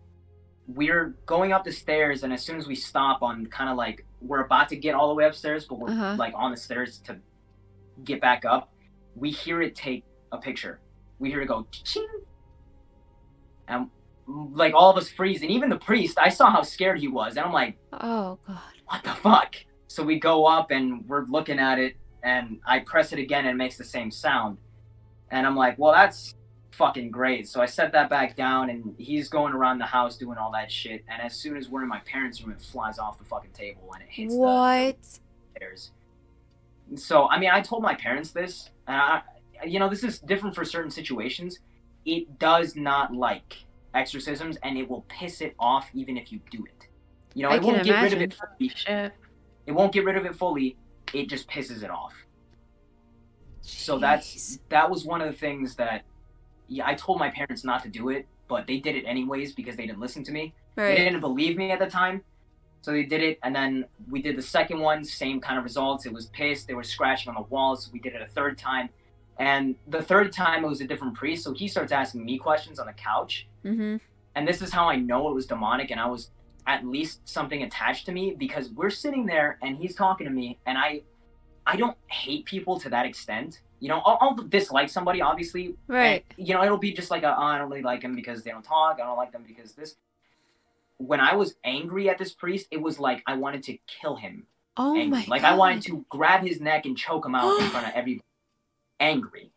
[0.66, 4.04] we're going up the stairs, and as soon as we stop on kind of like
[4.20, 6.16] we're about to get all the way upstairs, but we're Uh-huh.
[6.18, 7.18] like on the stairs to
[8.02, 8.72] get back up,
[9.14, 10.80] we hear it take a picture.
[11.18, 12.06] We hear it go ching,
[13.68, 13.88] and
[14.26, 16.18] like all of us freeze, and even the priest.
[16.18, 18.58] I saw how scared he was, and I'm like, oh God.
[18.86, 19.56] what the fuck?
[19.88, 23.50] So we go up and we're looking at it, and I press it again and
[23.50, 24.58] it makes the same sound.
[25.30, 26.34] And I'm like, well, that's
[26.72, 27.48] fucking great.
[27.48, 30.70] So I set that back down, and he's going around the house doing all that
[30.70, 31.04] shit.
[31.08, 33.90] And as soon as we're in my parents' room, it flies off the fucking table
[33.94, 35.00] and it hits What?
[35.02, 35.18] the
[35.56, 35.92] stairs.
[36.96, 39.22] So I mean, I told my parents this, and I,
[39.64, 41.60] you know, this is different for certain situations.
[42.04, 46.64] It does not like exorcisms and it will piss it off even if you do
[46.64, 46.88] it.
[47.34, 48.68] You know, I it won't get rid of it fully.
[48.74, 49.12] Shit.
[49.66, 50.76] It won't get rid of it fully.
[51.12, 52.14] It just pisses it off.
[53.62, 56.02] So that's that was one of the things that
[56.68, 59.76] yeah, I told my parents not to do it, but they did it anyways because
[59.76, 60.54] they didn't listen to me.
[60.76, 62.22] They didn't believe me at the time.
[62.82, 66.06] So they did it and then we did the second one, same kind of results.
[66.06, 67.90] It was pissed, they were scratching on the walls.
[67.92, 68.90] We did it a third time.
[69.38, 72.78] And the third time it was a different priest, so he starts asking me questions
[72.78, 73.46] on the couch.
[73.64, 73.96] Mm-hmm.
[74.34, 76.30] And this is how I know it was demonic and I was
[76.66, 80.58] at least something attached to me because we're sitting there and he's talking to me
[80.66, 81.02] and I
[81.66, 83.60] I don't hate people to that extent.
[83.80, 85.74] You know, I'll, I'll dislike somebody obviously.
[85.88, 86.24] Right.
[86.36, 88.42] And, you know, it'll be just like a, oh, I don't really like them because
[88.42, 88.98] they don't talk.
[89.00, 89.96] I don't like them because this.
[90.98, 94.46] When I was angry at this priest, it was like I wanted to kill him.
[94.76, 95.20] Oh angry.
[95.20, 95.52] my like god.
[95.52, 98.22] I wanted to grab his neck and choke him out in front of everybody.
[99.00, 99.50] Angry.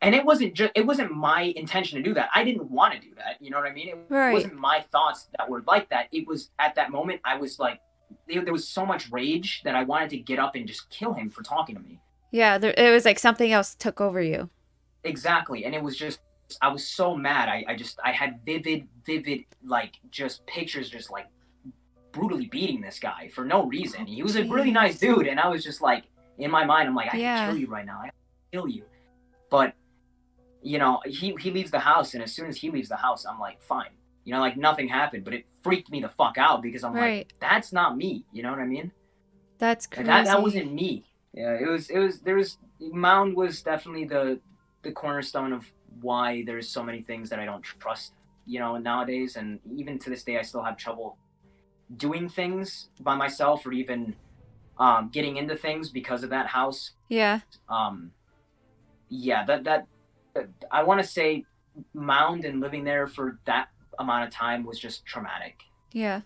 [0.00, 2.28] And it wasn't just it wasn't my intention to do that.
[2.34, 3.36] I didn't want to do that.
[3.40, 3.88] You know what I mean?
[3.88, 4.32] It Right.
[4.32, 6.08] wasn't my thoughts that were like that.
[6.12, 7.80] It was at that moment I was like
[8.28, 11.30] there, was so much rage that I wanted to get up and just kill him
[11.30, 12.00] for talking to me.
[12.30, 14.50] Yeah, there, it was like something else took over you.
[15.04, 15.64] Exactly.
[15.64, 16.20] And it was just
[16.60, 17.48] I was so mad.
[17.48, 21.26] I, I just I had vivid, vivid like just pictures just like
[22.12, 24.06] brutally beating this guy for no reason.
[24.06, 26.04] He was a really nice dude and I was just like
[26.38, 27.36] in my mind I'm like, I Yeah.
[27.46, 28.00] can kill you right now.
[28.04, 28.10] I
[28.54, 28.84] kill you.
[29.50, 29.74] But
[30.62, 33.26] you know, he he leaves the house and as soon as he leaves the house,
[33.26, 33.90] I'm like, fine.
[34.24, 37.26] You know, like nothing happened, but it freaked me the fuck out because I'm Right.
[37.26, 38.24] like, that's not me.
[38.32, 38.90] You know what I mean?
[39.58, 40.06] That's Like, crazy.
[40.06, 41.04] that that wasn't me.
[41.34, 44.40] Yeah, it was it was there was Mound was definitely the
[44.82, 48.12] the cornerstone of why there's so many things that I don't trust,
[48.46, 51.18] you know, nowadays and even to this day I still have trouble
[51.96, 54.16] doing things by myself or even
[54.78, 56.92] um, getting into things because of that house.
[57.08, 57.40] Yeah.
[57.68, 58.10] Um,
[59.18, 59.86] yeah, that that,
[60.34, 61.44] that I want to say
[61.92, 65.60] Mound and living there for that amount of time was just traumatic.
[65.92, 66.20] Yeah.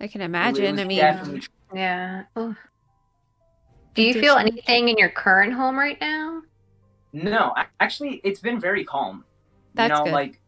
[0.00, 0.78] I can It- it imagine.
[0.78, 1.42] I mean, definitely
[1.74, 2.24] Yeah.
[2.36, 2.56] Ugh.
[3.94, 6.42] Do you feel anything in your current home right now?
[7.12, 9.24] No, actually, it's been very calm.
[9.74, 10.12] That's you know, good.
[10.12, 10.40] like,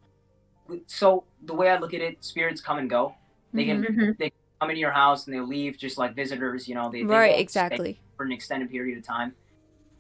[0.86, 3.14] so the way I look at it, spirits come and go.
[3.52, 4.26] They can Mm-hmm.
[4.60, 6.68] come into your house and they leave just like visitors.
[6.68, 8.00] You know, they, they right, exactly.
[8.16, 9.34] for an extended period of time,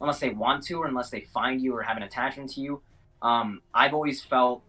[0.02, 2.82] unless they want to or unless they find you or have an attachment to you.
[3.22, 4.62] Um, I've always felt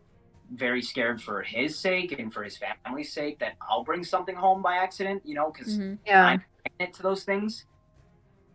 [0.53, 4.61] very scared for his sake and for his family's sake that I'll bring something home
[4.61, 5.23] by accident.
[5.25, 5.97] You know, because Mhm.
[6.05, 6.25] Yeah.
[6.27, 6.45] I'm
[6.79, 7.65] magnet to those things.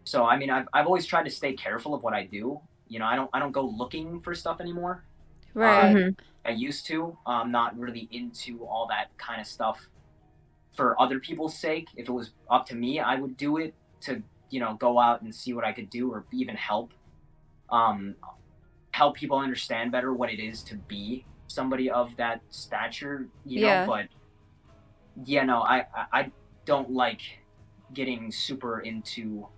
[0.04, 2.60] So I mean, I've I've always tried to stay careful of what I do.
[2.86, 5.04] You know, I don't I don't go looking for stuff anymore.
[5.54, 5.94] Right.
[5.96, 6.16] Mhm.
[6.44, 7.18] I used to.
[7.26, 9.88] I'm not really into all that kind of stuff
[10.72, 11.88] for other people's sake.
[11.96, 15.22] If it was up to me, I would do it to you know go out
[15.22, 16.92] and see what I could do or even help.
[17.70, 18.14] Um,
[18.92, 23.28] help people understand better what it is to be somebody of that stature.
[23.44, 23.80] You Yeah.
[23.86, 24.08] know, but
[25.24, 26.32] yeah, no, I I, I
[26.64, 27.20] don't like
[27.92, 29.48] getting super into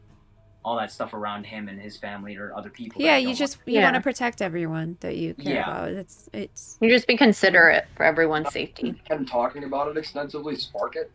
[0.64, 3.00] all that stuff around him and his family or other people.
[3.00, 3.68] yeah, you just want.
[3.68, 3.84] you Yeah.
[3.84, 5.62] want to protect everyone that you care Yeah.
[5.62, 5.90] about.
[5.90, 9.00] It's it's You just be considerate for everyone's safety.
[9.10, 11.10] And talking about it extensively spark it.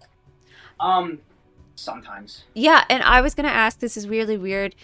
[0.79, 1.19] um
[1.75, 2.43] sometimes.
[2.53, 3.79] Yeah, and I was gonna ask.
[3.79, 4.75] This is really weird.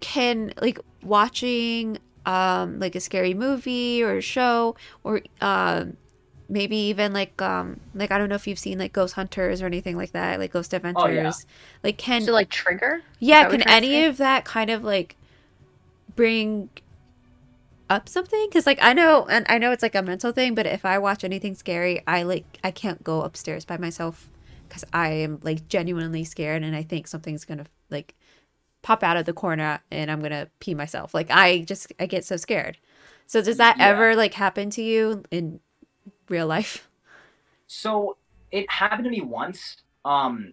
[0.00, 5.96] Can like watching um like a scary movie or a show or um
[6.48, 9.66] maybe even like um like I don't know if you've seen like Ghost Hunters or
[9.66, 11.02] anything like that, like Ghost Adventures.
[11.04, 11.32] Oh, yeah.
[11.82, 13.02] Like can To like trigger?
[13.18, 15.16] yeah, can you're trying to any of that kind of like
[16.16, 16.68] bring
[17.88, 18.46] up something?
[18.48, 20.98] Because like I know and I know it's like a mental thing, but if I
[20.98, 24.28] watch anything scary, I like I can't go upstairs by myself
[24.72, 28.14] because I am like genuinely scared and I think something's gonna like
[28.80, 31.12] pop out of the corner and I'm gonna pee myself.
[31.12, 32.78] Like I just I get so scared.
[33.26, 33.88] So does that Yeah.
[33.90, 35.60] ever like happen to you in
[36.28, 36.88] real life?
[37.66, 38.16] So
[38.50, 39.78] it happened to me once.
[40.04, 40.52] Um,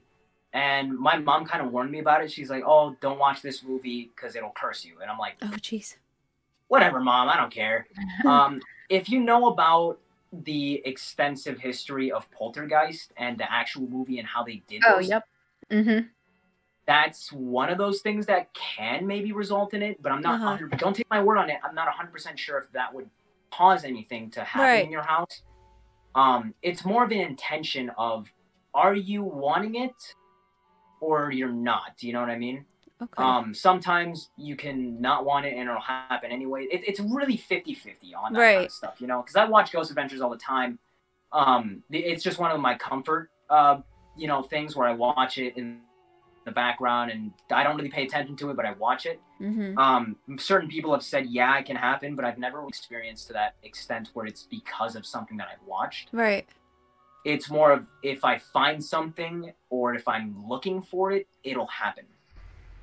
[0.54, 2.32] and my mom kind of warned me about it.
[2.32, 5.58] She's like, "Oh, don't watch this movie because it'll curse you." And I'm like, Oh
[5.60, 5.98] jeez.
[6.70, 7.28] "Whatever, mom.
[7.28, 7.88] I don't care."
[8.26, 10.00] um, if you know about
[10.32, 14.84] the extensive history of Poltergeist and the actual movie and how they did it.
[14.88, 15.24] Oh, yep.
[15.72, 16.08] Mm-hmm.
[16.88, 20.02] that's one of those things that can maybe result in it.
[20.02, 20.36] But I'm not.
[20.36, 20.46] Uh-huh.
[20.52, 21.58] 100 Don't take my word on it.
[21.64, 23.10] I'm not 100 percent sure if that would
[23.52, 24.86] cause anything to happen Right.
[24.86, 25.44] in your house.
[26.16, 28.32] Um, it's more of an intention of,
[28.74, 30.16] are you wanting it,
[31.02, 31.98] or you're not?
[31.98, 32.66] Do you know what I mean?
[33.02, 33.24] Okay.
[33.24, 36.66] Um, sometimes you can not want it and it'll happen anyway.
[36.70, 39.22] It, it's really 50 50 on that kind of stuff, you know?
[39.22, 40.80] Because I watch Ghost Adventures all the time.
[41.32, 43.80] Um, it's just one of my comfort, uh,
[44.18, 45.80] you know, things where I watch it in the
[46.50, 49.22] the background, and I don't really pay attention to it, but I watch it.
[49.40, 49.78] Mm-hmm.
[49.78, 53.56] Um, certain people have said, yeah, it can happen, but I've never experienced to that
[53.64, 56.10] extent where it's because of something that I've watched.
[56.12, 56.48] Right.
[57.26, 62.06] It's more of if I find something or if I'm looking for it, it'll happen.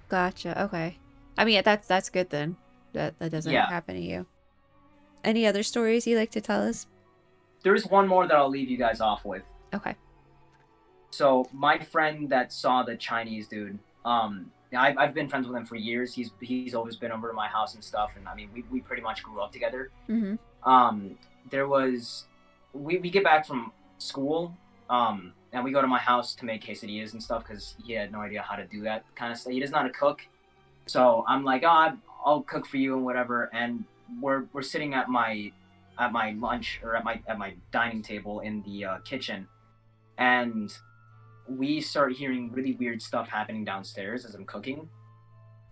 [0.08, 0.62] Gotcha.
[0.64, 0.98] Okay.
[1.38, 2.56] I mean, that's that's good then.
[2.92, 3.68] That that doesn't Yeah.
[3.68, 4.26] happen to you.
[5.24, 6.86] Any other stories you like to tell us?
[7.62, 9.42] There's one more that I'll leave you guys off with.
[9.74, 9.96] Okay.
[11.10, 15.64] So my friend that saw the Chinese dude, um, I've, I've been friends with him
[15.64, 16.14] for years.
[16.14, 18.80] He's he's always been over to my house and stuff, and I mean we, we
[18.80, 19.90] pretty much grew up together.
[20.08, 20.70] Mm-hmm.
[20.70, 21.18] Um,
[21.50, 22.26] there was
[22.72, 24.54] we, we get back from school,
[24.90, 28.12] um, and we go to my house to make quesadillas and stuff because he had
[28.12, 29.52] no idea how to do that kind of stuff.
[29.52, 30.22] He does not a cook,
[30.86, 33.50] so I'm like, oh, I'll cook for you and whatever.
[33.52, 33.84] And
[34.20, 35.52] we're we're sitting at my
[35.98, 39.46] at my lunch or at my at my dining table in the uh, kitchen,
[40.18, 40.72] and
[41.48, 44.88] we start hearing really weird stuff happening downstairs as I'm cooking.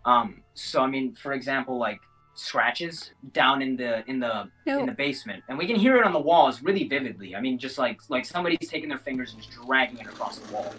[0.04, 2.00] Um, so I mean, for example, like
[2.34, 6.12] scratches down in the in the in the basement, and we can hear it on
[6.12, 7.34] the walls really vividly.
[7.34, 10.52] I mean, just like like somebody's taking their fingers and just dragging it across the
[10.52, 10.74] wall.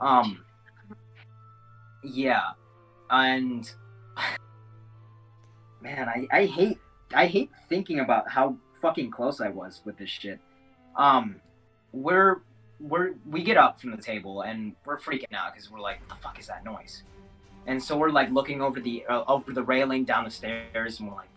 [0.00, 0.44] Um,
[2.02, 2.50] yeah,
[3.10, 3.70] and
[5.80, 6.78] man, I I hate
[7.14, 10.40] I hate thinking about how fucking close I was with this shit.
[10.96, 11.40] Um,
[11.92, 12.42] we're
[12.80, 16.08] we're we get up from the table and we're freaking out because we're like, what
[16.08, 17.02] the fuck is that noise?
[17.66, 21.08] And so we're like looking over the uh, over the railing down the stairs, and
[21.08, 21.28] we're like,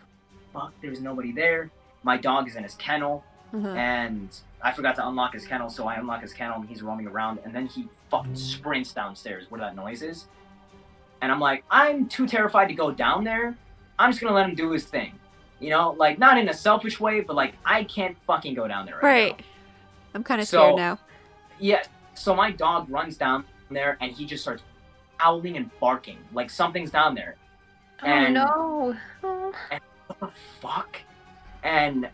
[0.53, 1.69] fuck, there's nobody there.
[2.03, 3.67] My dog is in his kennel, Uh-huh.
[3.69, 4.29] and
[4.61, 7.39] I forgot to unlock his kennel, so I unlock his kennel, and he's roaming around,
[7.43, 10.25] and then he fucking sprints downstairs where that noise is.
[11.21, 13.55] And I'm like, I'm too terrified to go down there.
[13.99, 15.13] I'm just gonna let him do his thing.
[15.59, 18.85] You know, like not in a selfish way, but like I can't fucking go down
[18.87, 19.37] there right, Right.
[19.37, 19.45] now.
[20.15, 20.97] I'm kind of So- scared now.
[21.59, 21.83] Yeah.
[22.15, 24.63] So my dog runs down there and he just starts
[25.21, 27.35] howling and barking like something's down there.
[28.03, 29.53] And oh no.
[30.07, 30.97] what the fuck?
[31.63, 32.09] And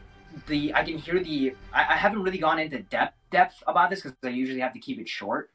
[0.48, 4.02] the I can hear the I, I haven't really gone into depth depth about this
[4.02, 5.52] because I usually have to keep it short.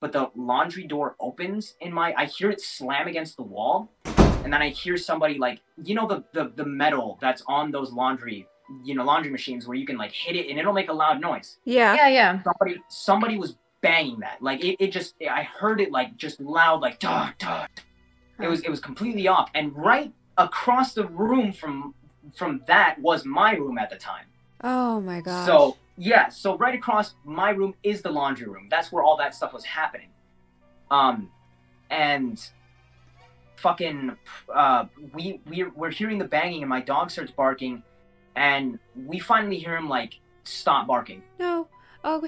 [0.00, 3.92] But the laundry door opens in my I hear it slam against the wall,
[4.44, 7.92] and then I hear somebody like you know the the, the metal that's on those
[7.92, 8.48] laundry
[8.84, 11.20] you know laundry machines where you can like hit it and it'll make a loud
[11.20, 11.58] noise.
[11.64, 11.94] Yeah.
[11.94, 12.42] Yeah, yeah.
[12.42, 16.80] Somebody somebody was banging that like it, it just I heard it like just loud
[16.80, 17.66] like duh duh.
[18.40, 21.94] It was it was completely off and right across the room from
[22.34, 24.26] from that was my room at the time.
[24.62, 25.46] Oh my god.
[25.46, 28.68] So yeah, so right across my room is the laundry room.
[28.70, 30.08] That's where all that stuff was happening.
[30.90, 31.30] Um,
[31.90, 32.42] and
[33.56, 34.16] fucking,
[34.52, 37.82] uh, we we're we're hearing the banging, and my dog starts barking,
[38.34, 41.22] and we finally hear him like stop barking.
[41.38, 41.68] no.
[42.02, 42.26] Oh.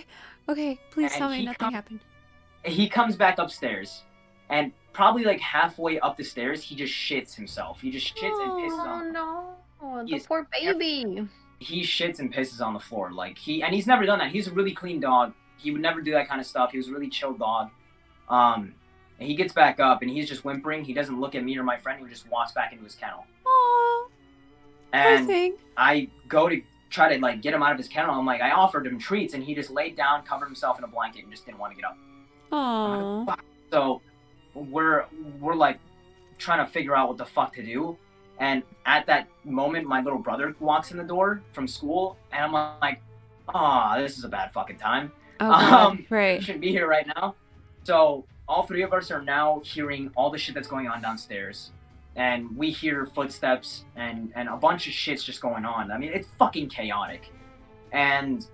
[0.53, 0.79] Okay.
[0.91, 2.01] Please And tell me nothing come- happened.
[2.65, 4.03] He comes back upstairs,
[4.49, 7.81] and probably like halfway up the stairs, he just shits himself.
[7.81, 10.05] He just shits and pisses Oh no.
[10.07, 11.27] The poor baby.
[11.59, 13.11] he shits and pisses on the floor.
[13.13, 14.31] Like he and he's never done that.
[14.31, 15.33] He's a really clean dog.
[15.57, 16.71] He would never do that kind of stuff.
[16.71, 17.71] He was a really chill dog.
[18.29, 18.75] Um,
[19.19, 20.85] and he gets back up and he's just whimpering.
[20.85, 22.01] He doesn't look at me or my friend.
[22.03, 23.25] He just walks back into his kennel.
[23.47, 24.09] Oh,
[24.93, 25.55] poor And.
[25.77, 26.61] I go to
[26.93, 28.15] try to like get him out of his kennel.
[28.15, 30.89] I'm like, I offered him treats and he just laid down, covered himself in a
[30.89, 31.97] blanket, and just didn't want to get up.
[32.53, 33.35] Oh.
[33.73, 34.03] So
[34.55, 35.07] we're
[35.41, 35.79] we're like
[36.39, 37.97] trying to figure out what the fuck to do.
[38.39, 42.53] And at that moment, my little brother walks in the door from school, and I'm
[42.81, 43.01] like,
[43.55, 45.13] "Ah, this is a bad fucking time.
[45.41, 45.51] Oh,
[45.91, 46.43] Um, right.
[46.43, 47.37] Shouldn't be here right now."
[47.85, 51.71] So all three of us are now hearing all the shit that's going on downstairs,
[52.17, 55.91] and we hear footsteps and and a bunch of shit's just going on.
[55.91, 57.31] I mean, it's fucking chaotic.
[57.93, 58.47] And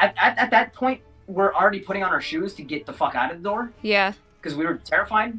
[0.00, 3.14] at, at, at that point, we're already putting on our shoes to get the fuck
[3.14, 4.12] out of the door Yeah.
[4.40, 5.38] because we were terrified,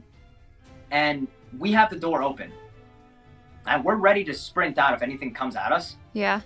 [0.91, 2.51] and we have the door open,
[3.65, 5.97] and we're ready to sprint out if anything comes at us.
[6.13, 6.41] Yeah.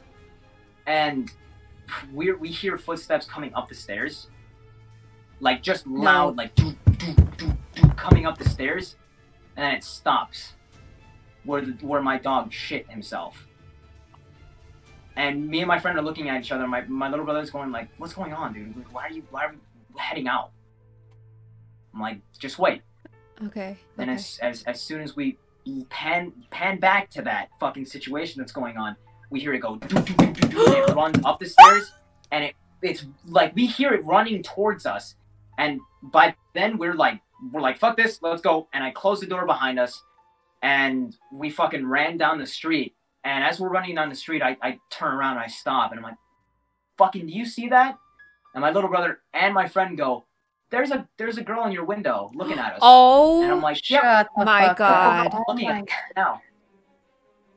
[0.86, 1.32] And
[2.14, 4.28] we we hear footsteps coming up the stairs,
[5.40, 8.96] like just loud, like doo, doo, doo, doo, coming up the stairs,
[9.56, 10.54] and then it stops,
[11.48, 13.48] where the, where my dog shit himself.
[15.16, 16.68] And me and my friend are looking at each other.
[16.68, 18.78] My my little brother's going like, "What's going on, dude?
[18.78, 20.52] Like, why are you why are we heading out?"
[21.94, 22.84] I'm like, "Just wait."
[23.48, 23.78] Okay.
[23.98, 24.16] And okay.
[24.16, 25.38] as, as as soon as we
[25.90, 28.96] pan pan back to that fucking situation that's going on,
[29.32, 31.94] we hear it go doo, doo, doo, it runs up the stairs
[32.32, 35.16] and it it's like we hear it running towards us
[35.58, 37.20] and by then we're like
[37.52, 40.04] we're like fuck this let's go and i close the door behind us
[40.62, 44.58] and we fucking ran down the street and as we're running down the street i,
[44.62, 46.18] I turn around and i stop and i'm like
[46.98, 47.98] fucking do you see that
[48.54, 50.26] and my little brother and my friend go
[50.70, 52.80] there's a there's a girl in your window looking at us.
[52.82, 55.28] Oh, And I'm like, yep, Shut the my fuck God.
[55.28, 55.44] up.
[55.48, 56.42] Oh my at now.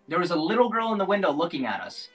[0.06, 2.08] There was a little girl in the window looking at us.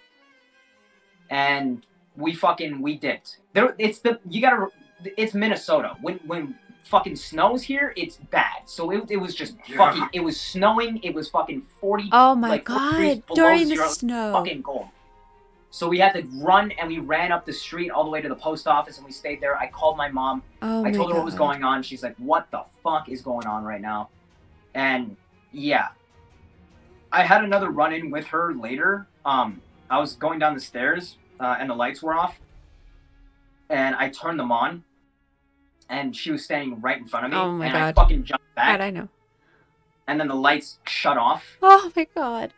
[1.29, 1.85] And
[2.15, 3.39] we fucking we dipped.
[3.53, 4.67] There it's the you gotta
[5.17, 5.97] it's Minnesota.
[6.01, 6.55] When when
[6.85, 8.61] fucking snows here, it's bad.
[8.65, 9.77] So it, it was just Yeah.
[9.77, 13.25] fucking it was snowing, it was fucking 40 oh my like, god!
[13.25, 14.31] below During the snow.
[14.33, 14.87] fucking cold.
[15.71, 18.29] So we had to run and we ran up the street all the way to
[18.29, 19.57] the post office and we stayed there.
[19.57, 20.41] I called my mom.
[20.61, 21.83] Oh I told her what was going on.
[21.83, 24.09] She's like, "What the fuck is going on right now?"
[24.73, 25.17] And
[25.51, 25.89] yeah,
[27.11, 29.07] I had another run-in with her later.
[29.25, 32.39] Um, I was going down the stairs uh, and the lights were off,
[33.69, 34.83] and I turned them on,
[35.89, 37.37] and she was standing right in front of me.
[37.37, 37.83] Oh my and God.
[37.83, 39.09] I fucking jumped How'd back, I know?
[40.07, 41.57] and then the lights shut off.
[41.61, 42.53] Oh my god!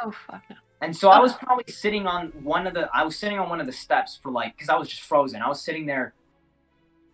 [0.00, 0.56] Oh fuck no.
[0.80, 3.60] And so I was probably sitting on one of the I was sitting on one
[3.60, 5.40] of the steps for like because I was just frozen.
[5.40, 6.14] I was sitting there,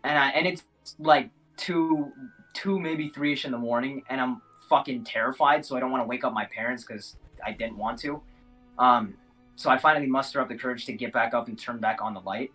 [0.05, 0.63] and I and it's
[0.99, 2.13] like two
[2.55, 4.41] two maybe three ish in the morning, and I'm
[4.71, 5.67] fucking terrified.
[5.67, 8.23] So I don't want to wake up my parents because I didn't want to.
[8.79, 9.15] Um,
[9.57, 12.15] so I finally muster up the courage to get back up and turn back on
[12.15, 12.53] the light.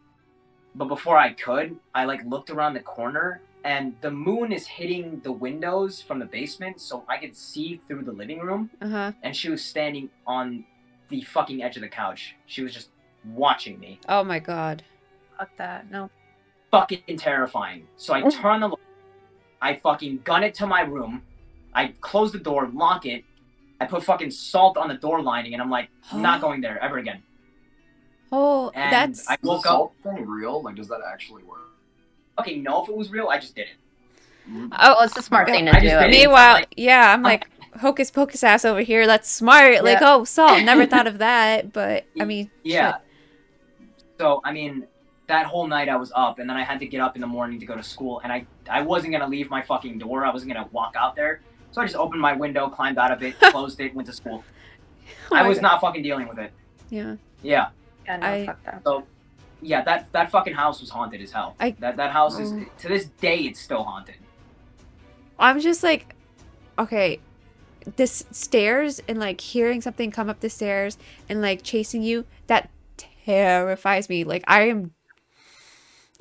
[0.76, 5.22] But before I could, I like looked around the corner and the moon is hitting
[5.24, 9.12] the windows from the basement, so I could see through the living room Uh huh.
[9.24, 10.66] and she was standing on
[11.10, 12.36] the fucking edge of the couch.
[12.46, 12.90] She was just
[13.26, 14.00] watching me.
[14.10, 14.84] Oh my god!
[15.38, 15.90] Fuck that.
[15.92, 16.10] No.
[16.72, 17.88] Fucking terrifying.
[17.98, 18.76] So I turn the
[19.62, 21.22] I fucking gun it to my room.
[21.74, 23.24] I close the door, lock it.
[23.80, 26.98] I put fucking salt on the door lining, and I'm like, not going there ever
[26.98, 27.22] again.
[28.36, 29.64] Oh, And that's I woke up.
[29.64, 30.62] salt thing real?
[30.64, 31.60] Like, does that actually work?
[32.40, 32.82] Okay, no.
[32.84, 34.50] if it was real, I just did it.
[34.50, 34.68] Mm-hmm.
[34.72, 34.94] oh.
[34.96, 35.86] Well, it's a smart thing to I do.
[35.88, 36.12] just at did it.
[36.14, 36.20] least.
[36.26, 37.48] Meanwhile, like- yeah, I'm like
[37.80, 39.06] hocus pocus ass over here.
[39.06, 39.84] That's smart.
[39.84, 40.64] Like, oh, salt.
[40.64, 41.72] Never thought of that.
[41.72, 42.94] But I mean, Yeah.
[42.94, 43.02] shit.
[44.20, 44.88] So I mean,
[45.28, 47.28] that whole night I was up, and then I had to get up in the
[47.28, 50.26] morning to go to school, and I I wasn't gonna leave my fucking door.
[50.26, 51.42] I wasn't gonna walk out there.
[51.72, 54.44] So I just opened my window, climbed out of it, closed it, went to school.
[55.32, 55.64] Oh I was God.
[55.64, 56.52] not fucking dealing with it.
[56.90, 57.16] Yeah.
[57.42, 57.70] Yeah,
[58.06, 58.82] Yeah, no, I- fuck that.
[58.84, 59.04] so
[59.62, 61.56] yeah, that that fucking house was haunted as hell.
[61.60, 62.66] I- that that house is Oh.
[62.80, 64.16] to this day it's still haunted.
[65.40, 66.16] I'm just like,
[66.78, 67.20] okay,
[67.96, 70.98] this stairs and like hearing something come up the stairs
[71.30, 74.24] and like chasing you, that terrifies me.
[74.24, 74.92] Like I am,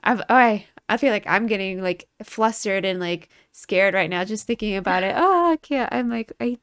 [0.02, 4.46] I've, I, I feel like I'm getting like flustered and like scared right now just
[4.46, 5.14] thinking about it.
[5.18, 5.92] Oh, I can't.
[5.92, 6.58] I'm like, I, I How do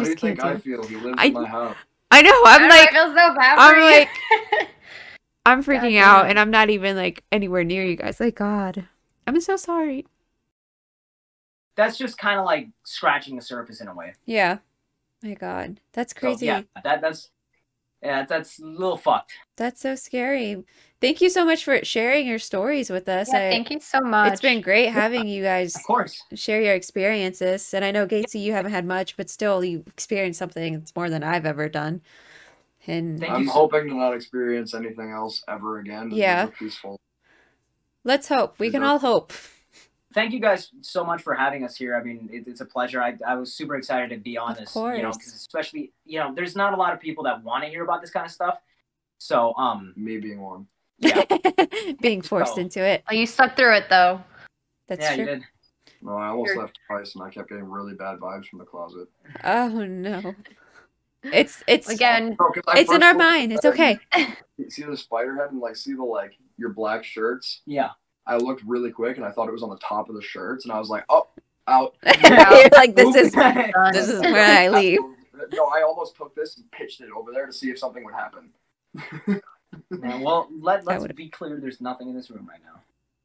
[0.00, 0.62] you just can't think do I it.
[0.62, 0.82] feel?
[0.86, 1.76] He lives I- in my house.
[2.10, 2.42] I know.
[2.46, 4.68] I'm I like, feel so bad I'm for like-
[5.46, 6.08] I'm freaking damn.
[6.08, 8.18] out and I'm not even like anywhere near you guys.
[8.18, 8.88] Like, God,
[9.26, 10.06] I'm so sorry.
[11.76, 14.14] That's just kind of like scratching the surface in a way.
[14.24, 14.58] Yeah.
[15.22, 16.46] My God, that's So, crazy.
[16.46, 17.30] yeah, that that's
[18.02, 19.32] yeah, that's a little fucked.
[19.56, 20.64] That's so scary.
[21.00, 23.28] Thank you so much for sharing your stories with us.
[23.30, 24.32] yeah, I- thank you so much.
[24.32, 26.22] It's been great having you guys Of course.
[26.34, 27.74] share your experiences.
[27.74, 31.10] And I know Gatzey, you haven't had much, but still, you experienced something that's more
[31.10, 32.00] than I've ever done.
[32.86, 36.10] And Thank I'm you so- hoping to not experience anything else ever again.
[36.12, 36.46] Yeah.
[36.46, 36.98] peaceful.
[38.04, 38.58] let's hope.
[38.58, 39.32] We can all hope.
[40.14, 41.94] thank you guys so much for having us here.
[41.94, 43.02] I mean, it, it's a pleasure.
[43.02, 44.74] I, I was super excited to be on Of this.
[44.76, 45.16] You know, course.
[45.16, 48.00] 'cause especially you know, there's not a lot of people that want to hear about
[48.00, 48.58] this kind of stuff.
[49.18, 50.68] So um, Me being one.
[50.98, 51.22] Yeah,
[52.00, 53.02] Being forced So- into it.
[53.10, 54.22] Oh, you stuck through it though.
[54.88, 55.24] That's yeah, true.
[55.24, 55.42] you did.
[56.02, 58.64] No, I almost You're- left twice, and I kept getting really bad vibes from the
[58.64, 59.08] closet.
[59.44, 60.34] Oh, no.
[61.24, 63.52] It's, it's, Again, Bro, 'cause it's in our mind.
[63.52, 63.98] It's okay.
[64.68, 67.62] See the spider head and like see the like your black shirts.
[67.66, 67.90] Yeah.
[68.28, 70.64] I looked really quick and I thought it was on the top of the shirts,
[70.64, 71.26] and I was like, oh,
[71.66, 71.96] out.
[72.22, 73.32] You're like, this is,
[73.92, 75.00] this is where I leave.
[75.52, 78.14] No, I almost took this and pitched it over there to see if something would
[78.14, 79.42] happen.
[79.90, 81.58] Yeah, well, let, let's be clear.
[81.60, 82.80] There's nothing in this room right now.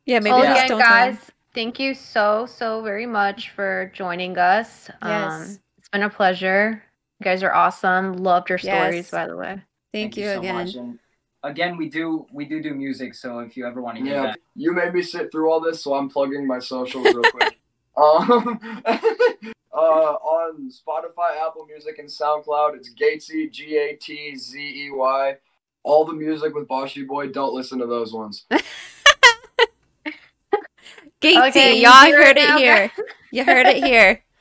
[0.05, 1.35] Yeah, maybe well, just again, don't tell guys, them.
[1.55, 4.90] thank you so so very much for joining us.
[5.01, 5.59] Um, Yes.
[5.78, 6.82] it's been a pleasure.
[7.20, 8.15] You guys are awesome.
[8.15, 9.11] Loved your stories, Yes.
[9.12, 9.62] by the way.
[9.93, 10.55] Thank, you, so again.
[10.57, 10.74] much.
[10.74, 10.99] And
[11.44, 13.15] again, we do we do do music.
[13.15, 15.61] So if you ever want to hear Yeah, that, you made me sit through all
[15.61, 17.61] this, so I'm plugging my socials real quick.
[17.97, 18.59] um,
[19.73, 25.36] uh, on Spotify, Apple Music, and SoundCloud, it's Gatzey, G A T Z E Y.
[25.85, 28.47] All the music with Boshy Boy, don't listen to those ones.
[31.20, 32.93] Gatzey, Okay, you y'all heard it it now, here.
[33.31, 34.23] You heard it here.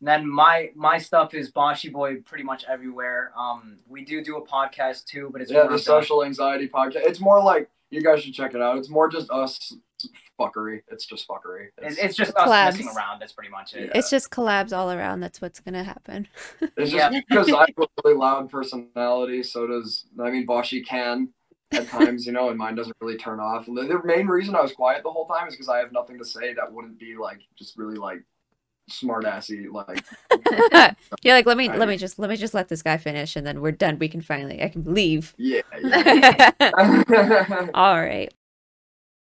[0.00, 3.32] And then my my stuff is Boshy Boy pretty much everywhere.
[3.36, 7.04] Um, we do do a podcast too, but it's Yeah, more the social anxiety podcast.
[7.04, 8.78] It's more like you guys should check it out.
[8.78, 9.74] It's more just us
[10.38, 10.82] fuckery.
[10.88, 11.68] It's just fuckery.
[11.78, 12.72] It's, it's just us Collabs.
[12.78, 13.20] messing around.
[13.20, 13.86] That's pretty much it.
[13.86, 13.92] Yeah.
[13.98, 15.20] It's just collabs all around.
[15.20, 16.28] That's what's gonna happen.
[16.60, 17.20] It's just Yeah.
[17.28, 19.42] because I have a really loud personality.
[19.42, 21.30] So does I mean Boshi can.
[21.72, 23.68] at times, you know, and mine doesn't really turn off.
[23.68, 25.92] And the, the main reason I was quiet the whole time is because I have
[25.92, 28.22] nothing to say that wouldn't be like just really like
[28.90, 30.02] smart assy like
[31.22, 33.46] You're like, let me let me just let me just let this guy finish, and
[33.46, 33.98] then we're done.
[33.98, 35.34] We can finally I can leave.
[35.36, 35.60] yeah.
[35.82, 37.66] yeah.
[37.74, 38.32] All right.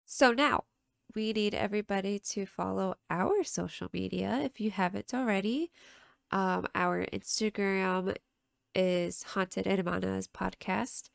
[0.05, 0.65] So now
[1.16, 5.72] we need everybody to follow our social media if you haven't already.
[6.30, 8.14] Um, our Instagram
[8.74, 11.09] is Haunted Hermanas Podcast.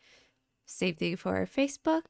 [0.66, 2.06] Same thing for our Facebook.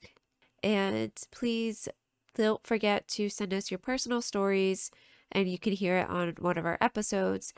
[0.63, 1.89] And please
[2.35, 4.89] don't forget to send us your personal stories,
[5.30, 7.53] and you can hear it on one of our episodes.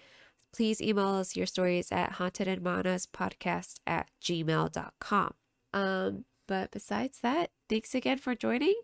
[0.51, 5.33] Please email us your stories at hauntedhermanaspodcast at gmail.com.
[5.73, 8.75] Um, but besides that, thanks again for joining,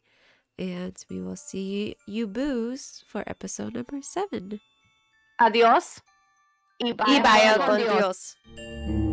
[0.60, 4.60] and we will see you booze for episode number seven.
[5.40, 6.02] Adios.
[6.80, 8.38] Y Y vaya con con Dios.
[8.46, 9.09] Dios.